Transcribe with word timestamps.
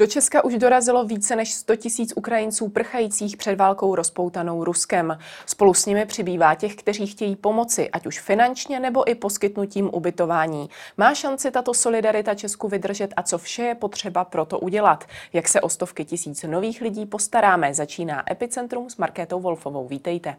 Do 0.00 0.06
Česka 0.06 0.44
už 0.44 0.58
dorazilo 0.58 1.04
více 1.04 1.36
než 1.36 1.54
100 1.54 1.76
tisíc 1.76 2.12
Ukrajinců 2.16 2.68
prchajících 2.68 3.36
před 3.36 3.56
válkou 3.56 3.94
rozpoutanou 3.94 4.64
Ruskem. 4.64 5.18
Spolu 5.46 5.74
s 5.74 5.86
nimi 5.86 6.06
přibývá 6.06 6.54
těch, 6.54 6.74
kteří 6.74 7.06
chtějí 7.06 7.36
pomoci, 7.36 7.90
ať 7.90 8.06
už 8.06 8.20
finančně 8.20 8.80
nebo 8.80 9.10
i 9.10 9.14
poskytnutím 9.14 9.90
ubytování. 9.92 10.70
Má 10.96 11.14
šanci 11.14 11.50
tato 11.50 11.74
solidarita 11.74 12.34
Česku 12.34 12.68
vydržet 12.68 13.14
a 13.16 13.22
co 13.22 13.38
vše 13.38 13.62
je 13.62 13.74
potřeba 13.74 14.24
pro 14.24 14.44
to 14.44 14.58
udělat? 14.58 15.04
Jak 15.32 15.48
se 15.48 15.60
o 15.60 15.68
stovky 15.68 16.04
tisíc 16.04 16.42
nových 16.42 16.80
lidí 16.80 17.06
postaráme? 17.06 17.74
Začíná 17.74 18.32
Epicentrum 18.32 18.90
s 18.90 18.96
Markétou 18.96 19.40
Wolfovou. 19.40 19.88
Vítejte. 19.88 20.36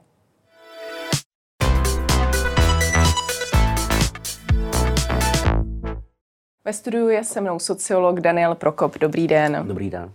Ve 6.65 6.73
studiu 6.73 7.09
je 7.09 7.23
se 7.23 7.41
mnou 7.41 7.59
sociolog 7.59 8.19
Daniel 8.19 8.55
Prokop. 8.55 8.97
Dobrý 8.99 9.27
den. 9.27 9.63
Dobrý 9.67 9.89
den. 9.89 10.11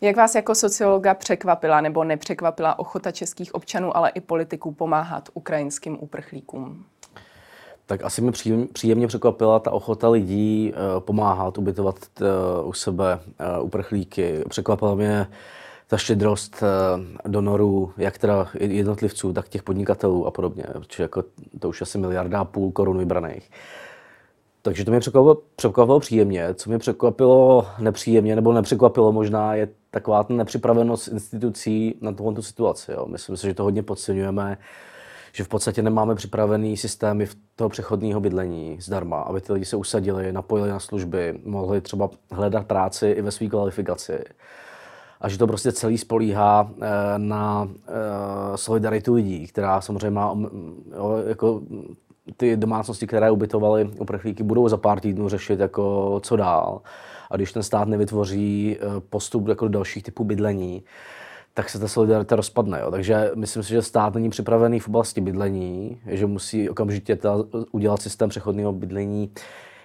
Jak 0.00 0.16
vás 0.16 0.34
jako 0.34 0.54
sociologa 0.54 1.14
překvapila 1.14 1.80
nebo 1.80 2.04
nepřekvapila 2.04 2.78
ochota 2.78 3.10
českých 3.10 3.54
občanů, 3.54 3.96
ale 3.96 4.10
i 4.10 4.20
politiků 4.20 4.72
pomáhat 4.72 5.28
ukrajinským 5.34 5.98
uprchlíkům? 6.00 6.84
Tak 7.86 8.04
asi 8.04 8.22
mi 8.22 8.32
příjemně 8.72 9.06
překvapila 9.06 9.58
ta 9.58 9.70
ochota 9.70 10.08
lidí 10.08 10.72
eh, 10.74 11.00
pomáhat, 11.00 11.58
ubytovat 11.58 11.96
eh, 12.20 12.24
u 12.64 12.72
sebe 12.72 13.18
eh, 13.38 13.60
uprchlíky. 13.60 14.44
Překvapila 14.48 14.94
mě 14.94 15.26
ta 15.86 15.96
štědrost 15.96 16.62
donorů, 17.26 17.92
jak 17.96 18.18
teda 18.18 18.48
jednotlivců, 18.58 19.32
tak 19.32 19.48
těch 19.48 19.62
podnikatelů 19.62 20.26
a 20.26 20.30
podobně, 20.30 20.64
protože 20.72 21.02
jako 21.02 21.24
to 21.58 21.68
už 21.68 21.82
asi 21.82 21.98
miliarda 21.98 22.40
a 22.40 22.44
půl 22.44 22.72
korun 22.72 22.98
vybraných. 22.98 23.50
Takže 24.66 24.84
to 24.84 24.90
mě 24.90 25.00
překvapilo, 25.00 25.42
překvapilo 25.56 26.00
příjemně. 26.00 26.54
Co 26.54 26.70
mě 26.70 26.78
překvapilo 26.78 27.66
nepříjemně, 27.78 28.36
nebo 28.36 28.52
nepřekvapilo 28.52 29.12
možná, 29.12 29.54
je 29.54 29.68
taková 29.90 30.24
ta 30.24 30.34
nepřipravenost 30.34 31.08
institucí 31.08 31.94
na 32.00 32.12
tuhle 32.12 32.42
situaci. 32.42 32.92
Jo. 32.92 33.06
Myslím 33.06 33.36
si, 33.36 33.46
že 33.46 33.54
to 33.54 33.62
hodně 33.62 33.82
podceňujeme, 33.82 34.58
že 35.32 35.44
v 35.44 35.48
podstatě 35.48 35.82
nemáme 35.82 36.14
připravený 36.14 36.76
systémy 36.76 37.26
v 37.26 37.36
toho 37.56 37.70
přechodného 37.70 38.20
bydlení 38.20 38.78
zdarma, 38.80 39.20
aby 39.20 39.40
ty 39.40 39.52
lidi 39.52 39.64
se 39.64 39.76
usadili, 39.76 40.32
napojili 40.32 40.70
na 40.70 40.80
služby, 40.80 41.40
mohli 41.44 41.80
třeba 41.80 42.10
hledat 42.30 42.66
práci 42.66 43.08
i 43.08 43.22
ve 43.22 43.30
své 43.30 43.46
kvalifikaci. 43.46 44.18
A 45.20 45.28
že 45.28 45.38
to 45.38 45.46
prostě 45.46 45.72
celý 45.72 45.98
spolíhá 45.98 46.70
eh, 46.70 46.88
na 47.16 47.68
eh, 47.88 47.92
solidaritu 48.56 49.14
lidí, 49.14 49.46
která 49.46 49.80
samozřejmě 49.80 50.10
má 50.10 50.38
jo, 50.96 51.22
jako 51.26 51.60
ty 52.36 52.56
domácnosti, 52.56 53.06
které 53.06 53.30
ubytovaly 53.30 53.90
uprchlíky, 53.98 54.42
budou 54.42 54.68
za 54.68 54.76
pár 54.76 55.00
týdnů 55.00 55.28
řešit, 55.28 55.60
jako 55.60 56.20
co 56.22 56.36
dál. 56.36 56.80
A 57.30 57.36
když 57.36 57.52
ten 57.52 57.62
stát 57.62 57.88
nevytvoří 57.88 58.76
eh, 58.80 59.00
postup 59.10 59.48
jako 59.48 59.68
do 59.68 59.72
dalších 59.72 60.02
typů 60.02 60.24
bydlení, 60.24 60.82
tak 61.54 61.68
se 61.68 61.78
ta 61.78 61.88
solidarita 61.88 62.36
rozpadne. 62.36 62.80
Jo. 62.80 62.90
Takže 62.90 63.30
myslím 63.34 63.62
si, 63.62 63.70
že 63.70 63.82
stát 63.82 64.14
není 64.14 64.30
připravený 64.30 64.80
v 64.80 64.88
oblasti 64.88 65.20
bydlení, 65.20 66.00
že 66.06 66.26
musí 66.26 66.70
okamžitě 66.70 67.16
ta, 67.16 67.36
udělat 67.72 68.02
systém 68.02 68.28
přechodného 68.28 68.72
bydlení, 68.72 69.30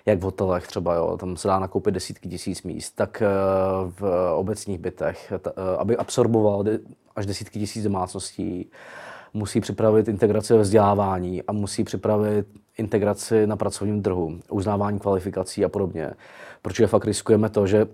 jak 0.05 0.19
v 0.19 0.21
hotelech 0.21 0.67
třeba, 0.67 0.93
jo. 0.95 1.17
tam 1.17 1.37
se 1.37 1.47
dá 1.47 1.59
nakoupit 1.59 1.93
desítky 1.93 2.29
tisíc 2.29 2.63
míst, 2.63 2.91
tak 2.91 3.21
eh, 3.21 3.27
v 3.89 4.31
obecních 4.35 4.79
bytech, 4.79 5.33
eh, 5.35 5.51
aby 5.77 5.97
absorboval 5.97 6.63
až 7.15 7.25
desítky 7.25 7.59
tisíc 7.59 7.83
domácností 7.83 8.71
musí 9.33 9.61
připravit 9.61 10.07
integraci 10.07 10.53
ve 10.53 10.61
vzdělávání 10.61 11.43
a 11.43 11.51
musí 11.51 11.83
připravit 11.83 12.45
integraci 12.77 13.47
na 13.47 13.55
pracovním 13.55 14.01
trhu, 14.01 14.39
uznávání 14.49 14.99
kvalifikací 14.99 15.65
a 15.65 15.69
podobně. 15.69 16.11
Protože 16.61 16.87
fakt 16.87 17.05
riskujeme 17.05 17.49
to, 17.49 17.67
že 17.67 17.87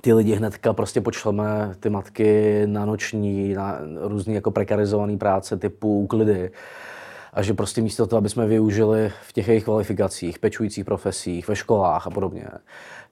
ty 0.00 0.12
lidi 0.12 0.34
hnedka 0.34 0.72
prostě 0.72 1.00
počleme 1.00 1.74
ty 1.80 1.90
matky 1.90 2.62
na 2.66 2.84
noční, 2.84 3.54
na 3.54 3.78
různý 4.00 4.34
jako 4.34 4.50
prekarizované 4.50 5.16
práce 5.16 5.56
typu 5.56 6.00
úklidy. 6.00 6.50
A 7.32 7.42
že 7.42 7.54
prostě 7.54 7.82
místo 7.82 8.06
toho, 8.06 8.18
aby 8.18 8.28
jsme 8.28 8.46
využili 8.46 9.12
v 9.22 9.32
těch 9.32 9.48
jejich 9.48 9.64
kvalifikacích, 9.64 10.38
pečujících 10.38 10.84
profesích, 10.84 11.48
ve 11.48 11.56
školách 11.56 12.06
a 12.06 12.10
podobně, 12.10 12.44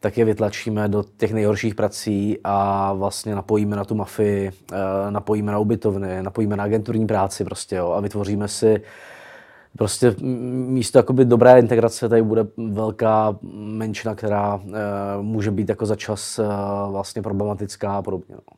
tak 0.00 0.18
je 0.18 0.24
vytlačíme 0.24 0.88
do 0.88 1.04
těch 1.16 1.32
nejhorších 1.32 1.74
prací 1.74 2.38
a 2.44 2.92
vlastně 2.92 3.34
napojíme 3.34 3.76
na 3.76 3.84
tu 3.84 3.94
mafii, 3.94 4.52
eh, 4.72 5.10
napojíme 5.10 5.52
na 5.52 5.58
ubytovny, 5.58 6.22
napojíme 6.22 6.56
na 6.56 6.64
agenturní 6.64 7.06
práci 7.06 7.44
prostě, 7.44 7.76
jo, 7.76 7.90
a 7.90 8.00
vytvoříme 8.00 8.48
si 8.48 8.82
prostě 9.78 10.14
místo 10.20 10.98
jakoby 10.98 11.24
dobré 11.24 11.58
integrace 11.58 12.08
tady 12.08 12.22
bude 12.22 12.46
velká 12.56 13.38
menšina, 13.52 14.14
která 14.14 14.60
e, 14.64 15.22
může 15.22 15.50
být 15.50 15.68
jako 15.68 15.86
za 15.86 15.96
čas 15.96 16.38
e, 16.38 16.42
vlastně 16.90 17.22
problematická 17.22 17.96
a 17.96 18.02
podobně. 18.02 18.34
No. 18.34 18.57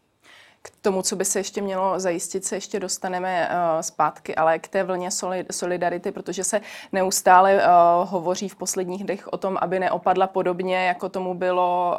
K 0.63 0.71
tomu, 0.83 1.03
co 1.03 1.17
by 1.17 1.25
se 1.25 1.39
ještě 1.39 1.63
mělo 1.63 2.01
zajistit, 2.01 2.45
se 2.45 2.57
ještě 2.57 2.81
dostaneme 2.81 3.49
uh, 3.49 3.81
zpátky, 3.81 4.35
ale 4.35 4.59
k 4.59 4.69
té 4.69 4.85
vlně 4.85 5.09
solidarity, 5.51 6.13
protože 6.13 6.45
se 6.45 6.61
neustále 6.93 7.55
uh, 7.55 8.09
hovoří 8.11 8.49
v 8.49 8.57
posledních 8.57 9.05
dnech 9.05 9.29
o 9.29 9.37
tom, 9.37 9.59
aby 9.61 9.79
neopadla 9.79 10.27
podobně, 10.27 10.87
jako 10.87 11.09
tomu 11.09 11.35
bylo 11.35 11.97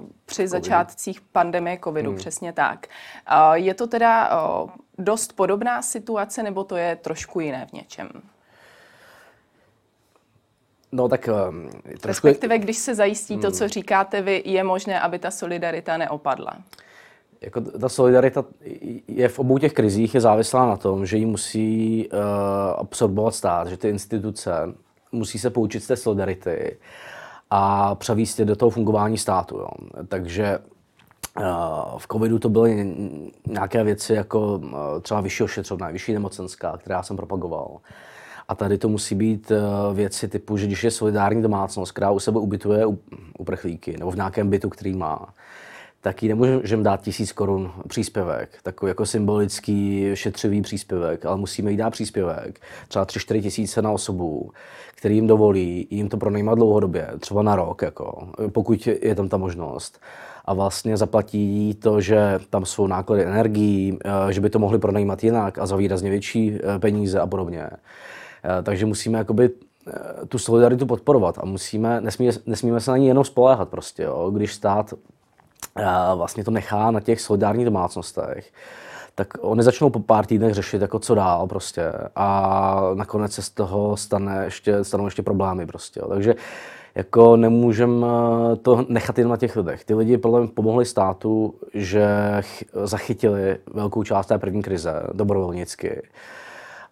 uh, 0.00 0.06
při 0.26 0.48
začátcích 0.48 1.20
pandemie 1.20 1.78
covidu, 1.84 2.10
hmm. 2.10 2.18
přesně 2.18 2.52
tak. 2.52 2.86
Uh, 3.32 3.52
je 3.52 3.74
to 3.74 3.86
teda 3.86 4.42
uh, 4.44 4.70
dost 4.98 5.32
podobná 5.32 5.82
situace, 5.82 6.42
nebo 6.42 6.64
to 6.64 6.76
je 6.76 6.96
trošku 6.96 7.40
jiné 7.40 7.66
v 7.66 7.72
něčem? 7.72 8.08
No 10.92 11.08
tak 11.08 11.28
um, 11.48 11.70
trošku... 12.00 12.26
Respektive, 12.26 12.58
když 12.58 12.76
se 12.76 12.94
zajistí 12.94 13.38
to, 13.38 13.50
co 13.50 13.64
hmm. 13.64 13.68
říkáte 13.68 14.22
vy, 14.22 14.42
je 14.46 14.64
možné, 14.64 15.00
aby 15.00 15.18
ta 15.18 15.30
solidarita 15.30 15.96
neopadla 15.96 16.56
jako 17.42 17.60
ta 17.60 17.88
solidarita 17.88 18.44
je 19.08 19.28
v 19.28 19.38
obou 19.38 19.58
těch 19.58 19.72
krizích 19.72 20.14
je 20.14 20.20
závislá 20.20 20.66
na 20.66 20.76
tom, 20.76 21.06
že 21.06 21.16
ji 21.16 21.26
musí 21.26 22.08
uh, 22.08 22.18
absorbovat 22.78 23.34
stát, 23.34 23.68
že 23.68 23.76
ty 23.76 23.88
instituce 23.88 24.52
musí 25.12 25.38
se 25.38 25.50
poučit 25.50 25.84
z 25.84 25.86
té 25.86 25.96
solidarity 25.96 26.76
a 27.50 27.94
převíst 27.94 28.38
je 28.38 28.44
do 28.44 28.56
toho 28.56 28.70
fungování 28.70 29.18
státu. 29.18 29.58
Jo. 29.58 29.68
Takže 30.08 30.58
uh, 31.38 31.44
v 31.98 32.06
covidu 32.12 32.38
to 32.38 32.48
byly 32.48 32.94
nějaké 33.46 33.84
věci 33.84 34.14
jako 34.14 34.54
uh, 34.54 34.70
třeba 35.02 35.20
vyšší 35.20 35.42
ošetřovná, 35.42 35.90
vyšší 35.90 36.12
nemocenská, 36.12 36.76
která 36.76 37.02
jsem 37.02 37.16
propagoval. 37.16 37.78
A 38.48 38.54
tady 38.54 38.78
to 38.78 38.88
musí 38.88 39.14
být 39.14 39.52
věci 39.94 40.28
typu, 40.28 40.56
že 40.56 40.66
když 40.66 40.84
je 40.84 40.90
solidární 40.90 41.42
domácnost, 41.42 41.92
která 41.92 42.10
u 42.10 42.18
sebe 42.18 42.38
ubytuje 42.38 42.86
uprchlíky 43.38 43.96
nebo 43.98 44.10
v 44.10 44.16
nějakém 44.16 44.50
bytu, 44.50 44.68
který 44.68 44.94
má, 44.94 45.28
tak 46.02 46.22
jí 46.22 46.28
nemůžeme 46.28 46.82
dát 46.82 47.00
tisíc 47.02 47.32
korun 47.32 47.72
příspěvek, 47.88 48.48
takový 48.62 48.90
jako 48.90 49.06
symbolický 49.06 50.10
šetřivý 50.14 50.62
příspěvek, 50.62 51.26
ale 51.26 51.36
musíme 51.36 51.70
jí 51.70 51.76
dát 51.76 51.90
příspěvek, 51.90 52.60
třeba 52.88 53.06
3-4 53.06 53.42
tisíce 53.42 53.82
na 53.82 53.90
osobu, 53.90 54.50
který 54.94 55.14
jim 55.14 55.26
dovolí 55.26 55.86
jim 55.90 56.08
to 56.08 56.16
pronajímat 56.16 56.58
dlouhodobě, 56.58 57.08
třeba 57.20 57.42
na 57.42 57.56
rok, 57.56 57.82
jako, 57.82 58.28
pokud 58.52 58.86
je 58.86 59.14
tam 59.14 59.28
ta 59.28 59.36
možnost. 59.36 60.00
A 60.44 60.54
vlastně 60.54 60.96
zaplatí 60.96 61.74
to, 61.74 62.00
že 62.00 62.40
tam 62.50 62.64
jsou 62.64 62.86
náklady 62.86 63.24
energií, 63.24 63.98
eh, 64.04 64.32
že 64.32 64.40
by 64.40 64.50
to 64.50 64.58
mohli 64.58 64.78
pronajímat 64.78 65.24
jinak 65.24 65.58
a 65.58 65.66
za 65.66 65.76
výrazně 65.76 66.10
větší 66.10 66.54
eh, 66.54 66.78
peníze 66.78 67.20
a 67.20 67.26
podobně. 67.26 67.62
Eh, 67.62 68.62
takže 68.62 68.86
musíme 68.86 69.18
jakoby 69.18 69.50
tu 70.28 70.38
solidaritu 70.38 70.86
podporovat 70.86 71.38
a 71.38 71.44
musíme, 71.44 72.00
nesmíme, 72.00 72.32
nesmíme 72.46 72.80
se 72.80 72.90
na 72.90 72.96
ní 72.96 73.06
jenom 73.06 73.24
spoléhat 73.24 73.68
prostě, 73.68 74.02
jo. 74.02 74.30
když 74.30 74.54
stát 74.54 74.94
vlastně 76.14 76.44
to 76.44 76.50
nechá 76.50 76.90
na 76.90 77.00
těch 77.00 77.20
solidárních 77.20 77.64
domácnostech, 77.64 78.52
tak 79.14 79.28
oni 79.40 79.62
začnou 79.62 79.90
po 79.90 80.00
pár 80.00 80.26
týdnech 80.26 80.54
řešit, 80.54 80.82
jako 80.82 80.98
co 80.98 81.14
dál 81.14 81.46
prostě. 81.46 81.92
A 82.16 82.80
nakonec 82.94 83.32
se 83.32 83.42
z 83.42 83.50
toho 83.50 83.96
stane 83.96 84.44
ještě, 84.44 84.84
stanou 84.84 85.04
ještě 85.04 85.22
problémy 85.22 85.66
prostě. 85.66 86.00
Takže 86.08 86.34
jako 86.94 87.36
nemůžeme 87.36 88.06
to 88.62 88.86
nechat 88.88 89.18
jen 89.18 89.28
na 89.28 89.36
těch 89.36 89.56
lidech. 89.56 89.84
Ty 89.84 89.94
lidi 89.94 90.18
podle 90.18 90.40
mě 90.40 90.48
pomohli 90.48 90.84
státu, 90.84 91.54
že 91.74 92.08
zachytili 92.84 93.58
velkou 93.74 94.04
část 94.04 94.26
té 94.26 94.38
první 94.38 94.62
krize 94.62 95.02
dobrovolnicky 95.12 96.02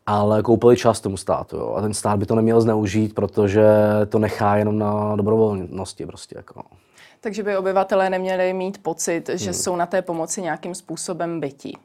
ale 0.07 0.43
koupili 0.43 0.77
čas 0.77 1.01
tomu 1.01 1.17
státu. 1.17 1.57
Jo. 1.57 1.75
A 1.77 1.81
ten 1.81 1.95
stát 1.95 2.19
by 2.19 2.27
to 2.27 2.35
neměl 2.35 2.61
zneužít, 2.61 3.15
protože 3.15 3.67
to 4.09 4.19
nechá 4.19 4.57
jenom 4.57 4.79
na 4.79 5.17
dobrovolnosti. 5.17 6.07
Prostě, 6.07 6.35
jako. 6.39 6.63
Takže 7.21 7.43
by 7.43 7.57
obyvatelé 7.57 8.11
neměli 8.11 8.53
mít 8.53 8.83
pocit, 8.83 9.29
že 9.35 9.45
hmm. 9.45 9.55
jsou 9.55 9.77
na 9.77 9.87
té 9.87 10.03
pomoci 10.03 10.43
nějakým 10.43 10.75
způsobem 10.75 11.41
bytí. 11.41 11.79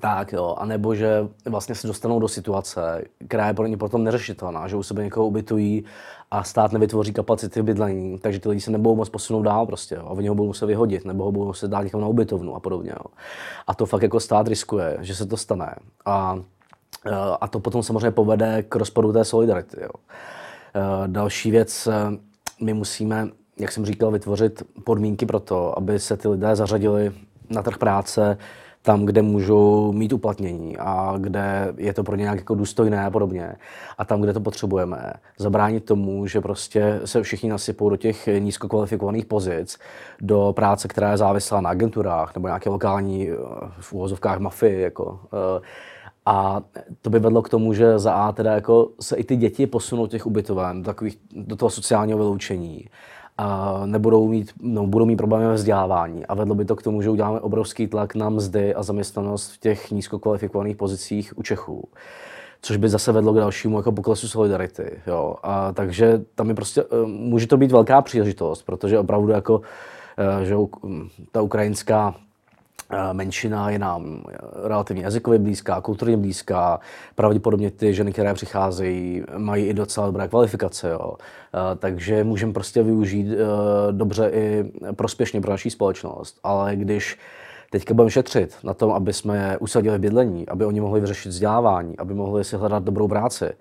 Tak 0.00 0.32
jo, 0.32 0.54
a 0.58 0.66
nebo 0.66 0.94
že 0.94 1.28
vlastně 1.44 1.74
se 1.74 1.86
dostanou 1.86 2.20
do 2.20 2.28
situace, 2.28 3.04
která 3.28 3.46
je 3.46 3.54
pro 3.54 3.66
ně 3.66 3.76
potom 3.76 4.04
neřešitelná, 4.04 4.68
že 4.68 4.76
u 4.76 4.82
sebe 4.82 5.04
někoho 5.04 5.26
ubytují 5.26 5.84
a 6.30 6.44
stát 6.44 6.72
nevytvoří 6.72 7.12
kapacity 7.12 7.62
bydlení, 7.62 8.18
takže 8.18 8.40
ty 8.40 8.48
lidi 8.48 8.60
se 8.60 8.70
nebudou 8.70 8.96
moc 8.96 9.08
posunout 9.08 9.42
dál 9.42 9.66
prostě, 9.66 9.94
jo, 9.94 10.02
a 10.06 10.10
oni 10.10 10.28
ho 10.28 10.34
budou 10.34 10.46
muset 10.46 10.66
vyhodit, 10.66 11.04
nebo 11.04 11.24
ho 11.24 11.32
budou 11.32 11.46
muset 11.46 11.68
dát 11.68 11.82
někam 11.82 12.00
na 12.00 12.06
ubytovnu 12.06 12.54
a 12.54 12.60
podobně. 12.60 12.90
Jo. 12.90 13.04
A 13.66 13.74
to 13.74 13.86
fakt 13.86 14.02
jako 14.02 14.20
stát 14.20 14.48
riskuje, 14.48 14.98
že 15.00 15.14
se 15.14 15.26
to 15.26 15.36
stane. 15.36 15.74
A, 16.04 16.38
a 17.40 17.48
to 17.48 17.60
potom 17.60 17.82
samozřejmě 17.82 18.10
povede 18.10 18.62
k 18.62 18.76
rozpadu 18.76 19.12
té 19.12 19.24
solidarity. 19.24 19.82
Jo. 19.82 19.90
Další 21.06 21.50
věc, 21.50 21.88
my 22.60 22.74
musíme 22.74 23.28
jak 23.60 23.72
jsem 23.72 23.86
říkal, 23.86 24.10
vytvořit 24.10 24.62
podmínky 24.84 25.26
pro 25.26 25.40
to, 25.40 25.78
aby 25.78 25.98
se 25.98 26.16
ty 26.16 26.28
lidé 26.28 26.56
zařadili 26.56 27.12
na 27.50 27.62
trh 27.62 27.78
práce 27.78 28.38
tam, 28.82 29.06
kde 29.06 29.22
můžou 29.22 29.92
mít 29.92 30.12
uplatnění 30.12 30.76
a 30.78 31.14
kde 31.18 31.74
je 31.76 31.94
to 31.94 32.04
pro 32.04 32.16
ně 32.16 32.22
nějak 32.22 32.38
jako 32.38 32.54
důstojné 32.54 33.04
a 33.04 33.10
podobně. 33.10 33.52
A 33.98 34.04
tam, 34.04 34.20
kde 34.20 34.32
to 34.32 34.40
potřebujeme, 34.40 35.12
zabránit 35.38 35.84
tomu, 35.84 36.26
že 36.26 36.40
prostě 36.40 37.00
se 37.04 37.22
všichni 37.22 37.50
nasypou 37.50 37.90
do 37.90 37.96
těch 37.96 38.28
nízkokvalifikovaných 38.38 39.24
pozic, 39.24 39.78
do 40.20 40.52
práce, 40.56 40.88
která 40.88 41.10
je 41.10 41.16
závislá 41.16 41.60
na 41.60 41.70
agenturách 41.70 42.34
nebo 42.34 42.48
nějaké 42.48 42.70
lokální 42.70 43.28
v 43.80 43.92
úvozovkách 43.92 44.38
mafii. 44.38 44.80
Jako, 44.80 45.20
a 46.26 46.60
to 47.02 47.10
by 47.10 47.18
vedlo 47.18 47.42
k 47.42 47.48
tomu, 47.48 47.74
že 47.74 47.98
za 47.98 48.12
A 48.12 48.32
teda 48.32 48.54
jako 48.54 48.88
se 49.00 49.16
i 49.16 49.24
ty 49.24 49.36
děti 49.36 49.66
posunou 49.66 50.06
těch 50.06 50.26
ubytoven 50.26 50.82
do, 50.82 50.86
takových, 50.86 51.18
do 51.32 51.56
toho 51.56 51.70
sociálního 51.70 52.18
vyloučení 52.18 52.84
a 53.40 53.80
nebudou 53.86 54.28
mít, 54.28 54.52
no, 54.60 54.86
budou 54.86 55.06
mít 55.06 55.16
problémy 55.16 55.46
ve 55.46 55.54
vzdělávání. 55.54 56.26
A 56.26 56.34
vedlo 56.34 56.54
by 56.54 56.64
to 56.64 56.76
k 56.76 56.82
tomu, 56.82 57.02
že 57.02 57.10
uděláme 57.10 57.40
obrovský 57.40 57.86
tlak 57.86 58.14
na 58.14 58.28
mzdy 58.28 58.74
a 58.74 58.82
zaměstnanost 58.82 59.52
v 59.52 59.58
těch 59.58 59.90
nízkokvalifikovaných 59.90 60.76
pozicích 60.76 61.38
u 61.38 61.42
Čechů. 61.42 61.88
Což 62.62 62.76
by 62.76 62.88
zase 62.88 63.12
vedlo 63.12 63.32
k 63.32 63.36
dalšímu 63.36 63.76
jako 63.76 63.92
poklesu 63.92 64.28
solidarity. 64.28 65.00
Jo. 65.06 65.36
A 65.42 65.72
takže 65.72 66.20
tam 66.34 66.48
je 66.48 66.54
prostě, 66.54 66.82
eh, 66.82 67.06
může 67.06 67.46
to 67.46 67.56
být 67.56 67.72
velká 67.72 68.02
příležitost, 68.02 68.62
protože 68.62 68.98
opravdu 68.98 69.28
jako, 69.28 69.60
eh, 70.18 70.44
že 70.44 70.54
ta 71.32 71.42
ukrajinská 71.42 72.14
menšina 73.12 73.70
je 73.70 73.78
nám 73.78 74.22
relativně 74.62 75.02
jazykově 75.02 75.38
blízká, 75.38 75.80
kulturně 75.80 76.16
blízká. 76.16 76.80
Pravděpodobně 77.14 77.70
ty 77.70 77.94
ženy, 77.94 78.12
které 78.12 78.34
přicházejí, 78.34 79.22
mají 79.36 79.66
i 79.66 79.74
docela 79.74 80.06
dobré 80.06 80.28
kvalifikace. 80.28 80.90
Jo. 80.90 81.14
Eh, 81.18 81.76
takže 81.76 82.24
můžeme 82.24 82.52
prostě 82.52 82.82
využít 82.82 83.28
eh, 83.32 83.36
dobře 83.92 84.30
i 84.34 84.72
prospěšně 84.92 85.40
pro 85.40 85.50
naší 85.50 85.70
společnost. 85.70 86.38
Ale 86.42 86.76
když 86.76 87.18
teďka 87.70 87.94
budeme 87.94 88.10
šetřit 88.10 88.56
na 88.64 88.74
tom, 88.74 88.90
aby 88.90 89.12
jsme 89.12 89.36
je 89.36 89.58
usadili 89.58 89.98
v 89.98 90.00
bydlení, 90.00 90.48
aby 90.48 90.64
oni 90.64 90.80
mohli 90.80 91.00
vyřešit 91.00 91.28
vzdělávání, 91.28 91.98
aby 91.98 92.14
mohli 92.14 92.44
si 92.44 92.56
hledat 92.56 92.82
dobrou 92.82 93.08
práci, 93.08 93.52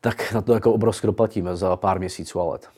tak 0.00 0.32
na 0.32 0.42
to 0.42 0.54
jako 0.54 0.72
obrovsky 0.72 1.06
doplatíme 1.06 1.56
za 1.56 1.76
pár 1.76 1.98
měsíců 1.98 2.40
a 2.40 2.44
let. 2.44 2.68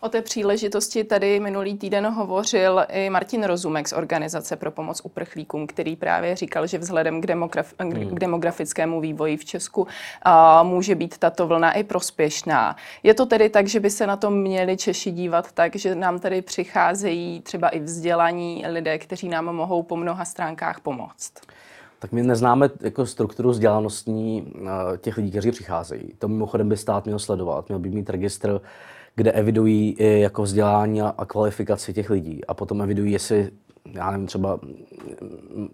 O 0.00 0.08
té 0.08 0.22
příležitosti 0.22 1.04
tady 1.04 1.40
minulý 1.40 1.78
týden 1.78 2.06
hovořil 2.06 2.84
i 2.88 3.10
Martin 3.10 3.44
Rozumek 3.44 3.88
z 3.88 3.92
Organizace 3.92 4.56
pro 4.56 4.70
pomoc 4.70 5.00
uprchlíkům, 5.04 5.66
který 5.66 5.96
právě 5.96 6.36
říkal, 6.36 6.66
že 6.66 6.78
vzhledem 6.78 7.20
k, 7.20 7.24
demograf- 7.24 7.74
hmm. 7.78 8.14
k 8.14 8.18
demografickému 8.18 9.00
vývoji 9.00 9.36
v 9.36 9.44
Česku 9.44 9.86
a, 10.22 10.62
může 10.62 10.94
být 10.94 11.18
tato 11.18 11.46
vlna 11.46 11.72
i 11.72 11.84
prospěšná. 11.84 12.76
Je 13.02 13.14
to 13.14 13.26
tedy 13.26 13.48
tak, 13.48 13.66
že 13.68 13.80
by 13.80 13.90
se 13.90 14.06
na 14.06 14.16
to 14.16 14.30
měli 14.30 14.76
Češi 14.76 15.10
dívat 15.10 15.52
tak, 15.52 15.76
že 15.76 15.94
nám 15.94 16.18
tady 16.18 16.42
přicházejí 16.42 17.40
třeba 17.40 17.68
i 17.68 17.80
vzdělaní 17.80 18.64
lidé, 18.68 18.98
kteří 18.98 19.28
nám 19.28 19.44
mohou 19.44 19.82
po 19.82 19.96
mnoha 19.96 20.24
stránkách 20.24 20.80
pomoct? 20.80 21.32
tak 22.00 22.12
my 22.12 22.22
neznáme 22.22 22.70
jako 22.80 23.06
strukturu 23.06 23.50
vzdělanostní 23.50 24.52
těch 25.00 25.16
lidí, 25.16 25.30
kteří 25.30 25.50
přicházejí. 25.50 26.12
To 26.18 26.28
mimochodem 26.28 26.68
by 26.68 26.76
stát 26.76 27.04
měl 27.04 27.18
sledovat, 27.18 27.68
měl 27.68 27.78
by 27.78 27.88
mít 27.88 28.10
registr 28.10 28.60
kde 29.20 29.32
evidují 29.32 29.96
i 29.98 30.20
jako 30.20 30.42
vzdělání 30.42 31.02
a 31.02 31.24
kvalifikaci 31.26 31.92
těch 31.92 32.10
lidí. 32.10 32.44
A 32.44 32.54
potom 32.54 32.82
evidují, 32.82 33.12
jestli, 33.12 33.50
já 33.92 34.10
nevím, 34.10 34.26
třeba 34.26 34.58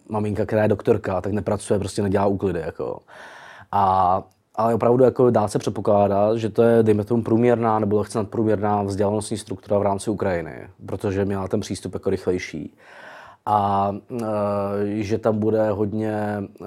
maminka, 0.09 0.47
která 0.47 0.63
je 0.63 0.69
doktorka, 0.69 1.21
tak 1.21 1.33
nepracuje, 1.33 1.79
prostě 1.79 2.03
nedělá 2.03 2.27
úklidy. 2.27 2.61
Jako. 2.61 3.03
A, 3.73 4.23
ale 4.55 4.75
opravdu 4.75 5.05
jako 5.05 5.31
dá 5.31 5.49
se 5.49 5.59
předpokládat, 5.59 6.37
že 6.37 6.49
to 6.49 6.63
je, 6.63 6.83
dejme 6.83 7.05
tomu, 7.05 7.23
průměrná 7.23 7.79
nebo 7.79 7.99
lehce 7.99 8.19
nadprůměrná 8.19 8.83
vzdělanostní 8.83 9.39
struktura 9.39 9.79
v 9.79 9.83
rámci 9.83 10.11
Ukrajiny, 10.11 10.69
protože 10.87 11.25
měla 11.25 11.49
ten 11.49 11.61
přístup 11.61 11.95
jako 11.95 12.11
rychlejší 12.11 12.75
a 13.47 13.91
uh, 14.11 14.21
že 14.85 15.19
tam 15.19 15.39
bude 15.39 15.71
hodně, 15.71 16.43
uh, 16.61 16.67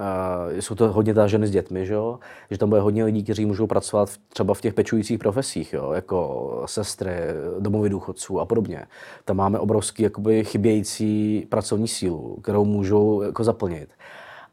jsou 0.59 0.75
to 0.75 0.91
hodně 0.93 1.13
ta 1.13 1.27
ženy 1.27 1.47
s 1.47 1.51
dětmi, 1.51 1.85
že, 1.85 1.93
jo? 1.93 2.19
že 2.51 2.57
tam 2.57 2.69
bude 2.69 2.81
hodně 2.81 3.03
lidí, 3.03 3.23
kteří 3.23 3.45
můžou 3.45 3.67
pracovat 3.67 4.09
v, 4.09 4.19
třeba 4.33 4.53
v 4.53 4.61
těch 4.61 4.73
pečujících 4.73 5.19
profesích, 5.19 5.73
jo? 5.73 5.91
jako 5.91 6.63
sestry, 6.65 7.13
domovy 7.59 7.89
důchodců 7.89 8.39
a 8.39 8.45
podobně. 8.45 8.85
Tam 9.25 9.37
máme 9.37 9.59
obrovský 9.59 10.03
jakoby, 10.03 10.43
chybějící 10.43 11.45
pracovní 11.49 11.87
sílu, 11.87 12.37
kterou 12.41 12.65
můžou 12.65 13.21
jako 13.21 13.43
zaplnit. 13.43 13.89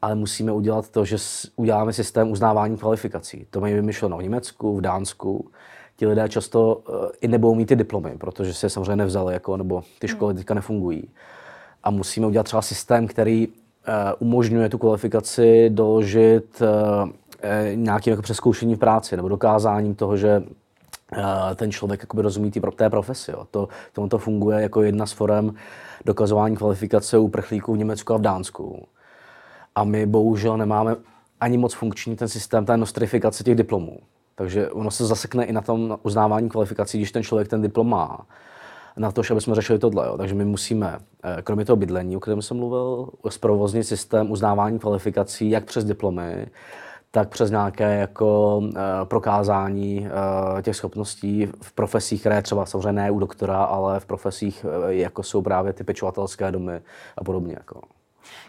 Ale 0.01 0.15
musíme 0.15 0.51
udělat 0.51 0.89
to, 0.89 1.05
že 1.05 1.17
uděláme 1.55 1.93
systém 1.93 2.31
uznávání 2.31 2.77
kvalifikací. 2.77 3.47
To 3.49 3.61
mají 3.61 3.73
vymyšleno 3.73 4.17
v 4.17 4.23
Německu, 4.23 4.77
v 4.77 4.81
Dánsku. 4.81 5.51
Ti 5.95 6.07
lidé 6.07 6.29
často 6.29 6.75
uh, 6.75 6.95
i 7.21 7.27
nebudou 7.27 7.55
mít 7.55 7.65
ty 7.65 7.75
diplomy, 7.75 8.17
protože 8.17 8.53
se 8.53 8.65
je 8.65 8.69
samozřejmě 8.69 8.95
nevzali, 8.95 9.33
jako, 9.33 9.57
nebo 9.57 9.83
ty 9.99 10.07
školy 10.07 10.33
teďka 10.33 10.53
nefungují 10.53 11.09
a 11.87 11.89
musíme 11.89 12.27
udělat 12.27 12.43
třeba 12.43 12.61
systém, 12.61 13.07
který 13.07 13.47
uh, 13.47 13.53
umožňuje 14.19 14.69
tu 14.69 14.77
kvalifikaci 14.77 15.69
doložit 15.69 16.61
uh, 16.61 17.09
nějakým 17.75 18.11
jako 18.11 18.21
přeskoušením 18.21 18.75
v 18.75 18.79
práci 18.79 19.15
nebo 19.15 19.29
dokázáním 19.29 19.95
toho, 19.95 20.17
že 20.17 20.43
ten 21.55 21.71
člověk 21.71 22.01
jakoby 22.01 22.21
rozumí 22.21 22.51
tý, 22.51 22.61
té 22.75 22.89
profesi. 22.89 23.31
Jo. 23.31 23.47
To, 23.51 23.67
tomu 23.93 24.07
to 24.07 24.17
funguje 24.17 24.61
jako 24.61 24.81
jedna 24.81 25.05
z 25.05 25.11
forem 25.11 25.53
dokazování 26.05 26.55
kvalifikace 26.55 27.17
u 27.17 27.27
prchlíků 27.27 27.73
v 27.73 27.77
Německu 27.77 28.13
a 28.13 28.17
v 28.17 28.21
Dánsku. 28.21 28.87
A 29.75 29.83
my 29.83 30.05
bohužel 30.05 30.57
nemáme 30.57 30.95
ani 31.41 31.57
moc 31.57 31.73
funkční 31.73 32.15
ten 32.15 32.27
systém 32.27 32.65
té 32.65 32.77
nostrifikace 32.77 33.43
těch 33.43 33.55
diplomů. 33.55 33.97
Takže 34.35 34.69
ono 34.69 34.91
se 34.91 35.05
zasekne 35.05 35.45
i 35.45 35.53
na 35.53 35.61
tom 35.61 35.99
uznávání 36.03 36.49
kvalifikací, 36.49 36.97
když 36.97 37.11
ten 37.11 37.23
člověk 37.23 37.47
ten 37.47 37.61
diplom 37.61 37.89
má 37.89 38.25
na 38.97 39.11
to, 39.11 39.21
aby 39.31 39.41
jsme 39.41 39.55
řešili 39.55 39.79
tohle. 39.79 40.07
Jo. 40.07 40.17
Takže 40.17 40.35
my 40.35 40.45
musíme, 40.45 40.99
eh, 41.23 41.41
kromě 41.41 41.65
toho 41.65 41.77
bydlení, 41.77 42.17
o 42.17 42.19
kterém 42.19 42.41
jsem 42.41 42.57
mluvil, 42.57 43.09
zprovoznit 43.29 43.87
systém 43.87 44.31
uznávání 44.31 44.79
kvalifikací 44.79 45.49
jak 45.49 45.65
přes 45.65 45.85
diplomy, 45.85 46.47
tak 47.11 47.29
přes 47.29 47.51
nějaké 47.51 47.99
jako 47.99 48.57
uh, 48.57 48.71
prokázání 49.03 49.99
uh, 49.99 50.61
těch 50.61 50.75
schopností 50.75 51.47
v 51.61 51.73
profesích, 51.73 52.19
které 52.19 52.41
třeba 52.41 52.65
samozřejmě 52.65 52.91
ne 52.91 53.11
u 53.11 53.19
doktora, 53.19 53.63
ale 53.63 53.99
v 53.99 54.05
profesích, 54.05 54.65
uh, 54.65 54.89
jako 54.89 55.23
jsou 55.23 55.41
právě 55.41 55.73
ty 55.73 55.83
pečovatelské 55.83 56.51
domy 56.51 56.81
a 57.17 57.23
podobně. 57.23 57.53
Jako. 57.57 57.81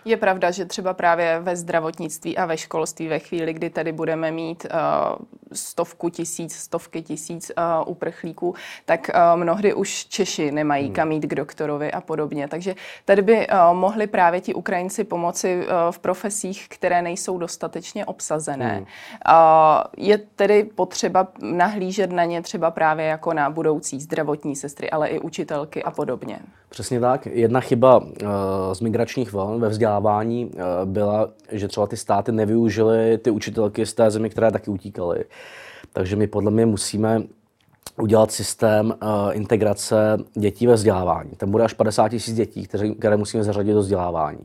Je 0.04 0.16
pravda, 0.16 0.50
že 0.50 0.64
třeba 0.64 0.94
právě 0.94 1.40
ve 1.40 1.56
zdravotnictví 1.56 2.36
a 2.38 2.46
ve 2.46 2.56
školství 2.56 3.08
ve 3.08 3.18
chvíli, 3.18 3.52
kdy 3.52 3.70
tady 3.70 3.92
budeme 3.92 4.30
mít 4.30 4.66
uh, 4.66 5.26
stovku 5.52 6.08
tisíc, 6.08 6.56
stovky 6.56 7.02
tisíc 7.02 7.52
uh, 7.58 7.90
uprchlíků, 7.90 8.54
tak 8.84 9.10
uh, 9.14 9.40
mnohdy 9.40 9.74
už 9.74 10.06
Češi 10.06 10.50
nemají 10.50 10.84
hmm. 10.84 10.94
kam 10.94 11.12
jít 11.12 11.26
k 11.26 11.34
doktorovi 11.34 11.92
a 11.92 12.00
podobně. 12.00 12.48
Takže 12.48 12.74
tady 13.04 13.22
by 13.22 13.46
uh, 13.46 13.76
mohli 13.76 14.06
právě 14.06 14.40
ti 14.40 14.54
Ukrajinci 14.54 15.04
pomoci 15.04 15.56
uh, 15.56 15.72
v 15.90 15.98
profesích, 15.98 16.68
které 16.68 17.02
nejsou 17.02 17.38
dostatečně 17.38 18.06
obsazené. 18.06 18.74
Hmm. 18.74 18.82
Uh, 18.82 19.82
je 19.96 20.18
tedy 20.18 20.64
potřeba 20.64 21.28
nahlížet 21.42 22.12
na 22.12 22.24
ně 22.24 22.42
třeba 22.42 22.70
právě 22.70 23.06
jako 23.06 23.32
na 23.32 23.50
budoucí 23.50 24.00
zdravotní 24.00 24.56
sestry, 24.56 24.90
ale 24.90 25.08
i 25.08 25.18
učitelky 25.18 25.82
a 25.82 25.90
podobně. 25.90 26.38
Přesně 26.68 27.00
tak. 27.00 27.26
Jedna 27.26 27.60
chyba 27.60 27.96
uh, 27.96 28.06
z 28.72 28.80
migračních 28.80 29.32
vln 29.32 29.60
ve 29.60 29.67
vzdělávání 29.68 30.46
uh, 30.46 30.60
byla, 30.84 31.28
že 31.52 31.68
třeba 31.68 31.86
ty 31.86 31.96
státy 31.96 32.32
nevyužily 32.32 33.18
ty 33.18 33.30
učitelky 33.30 33.86
z 33.86 33.94
té 33.94 34.10
země, 34.10 34.28
které 34.28 34.50
taky 34.50 34.70
utíkaly. 34.70 35.24
Takže 35.92 36.16
my 36.16 36.26
podle 36.26 36.50
mě 36.50 36.66
musíme 36.66 37.22
udělat 37.98 38.32
systém 38.32 38.86
uh, 38.86 39.08
integrace 39.32 40.18
dětí 40.34 40.66
ve 40.66 40.74
vzdělávání. 40.74 41.30
Tam 41.36 41.50
bude 41.50 41.64
až 41.64 41.72
50 41.72 42.08
tisíc 42.08 42.34
dětí, 42.34 42.66
které, 42.66 42.94
které 42.94 43.16
musíme 43.16 43.44
zařadit 43.44 43.72
do 43.72 43.80
vzdělávání. 43.80 44.44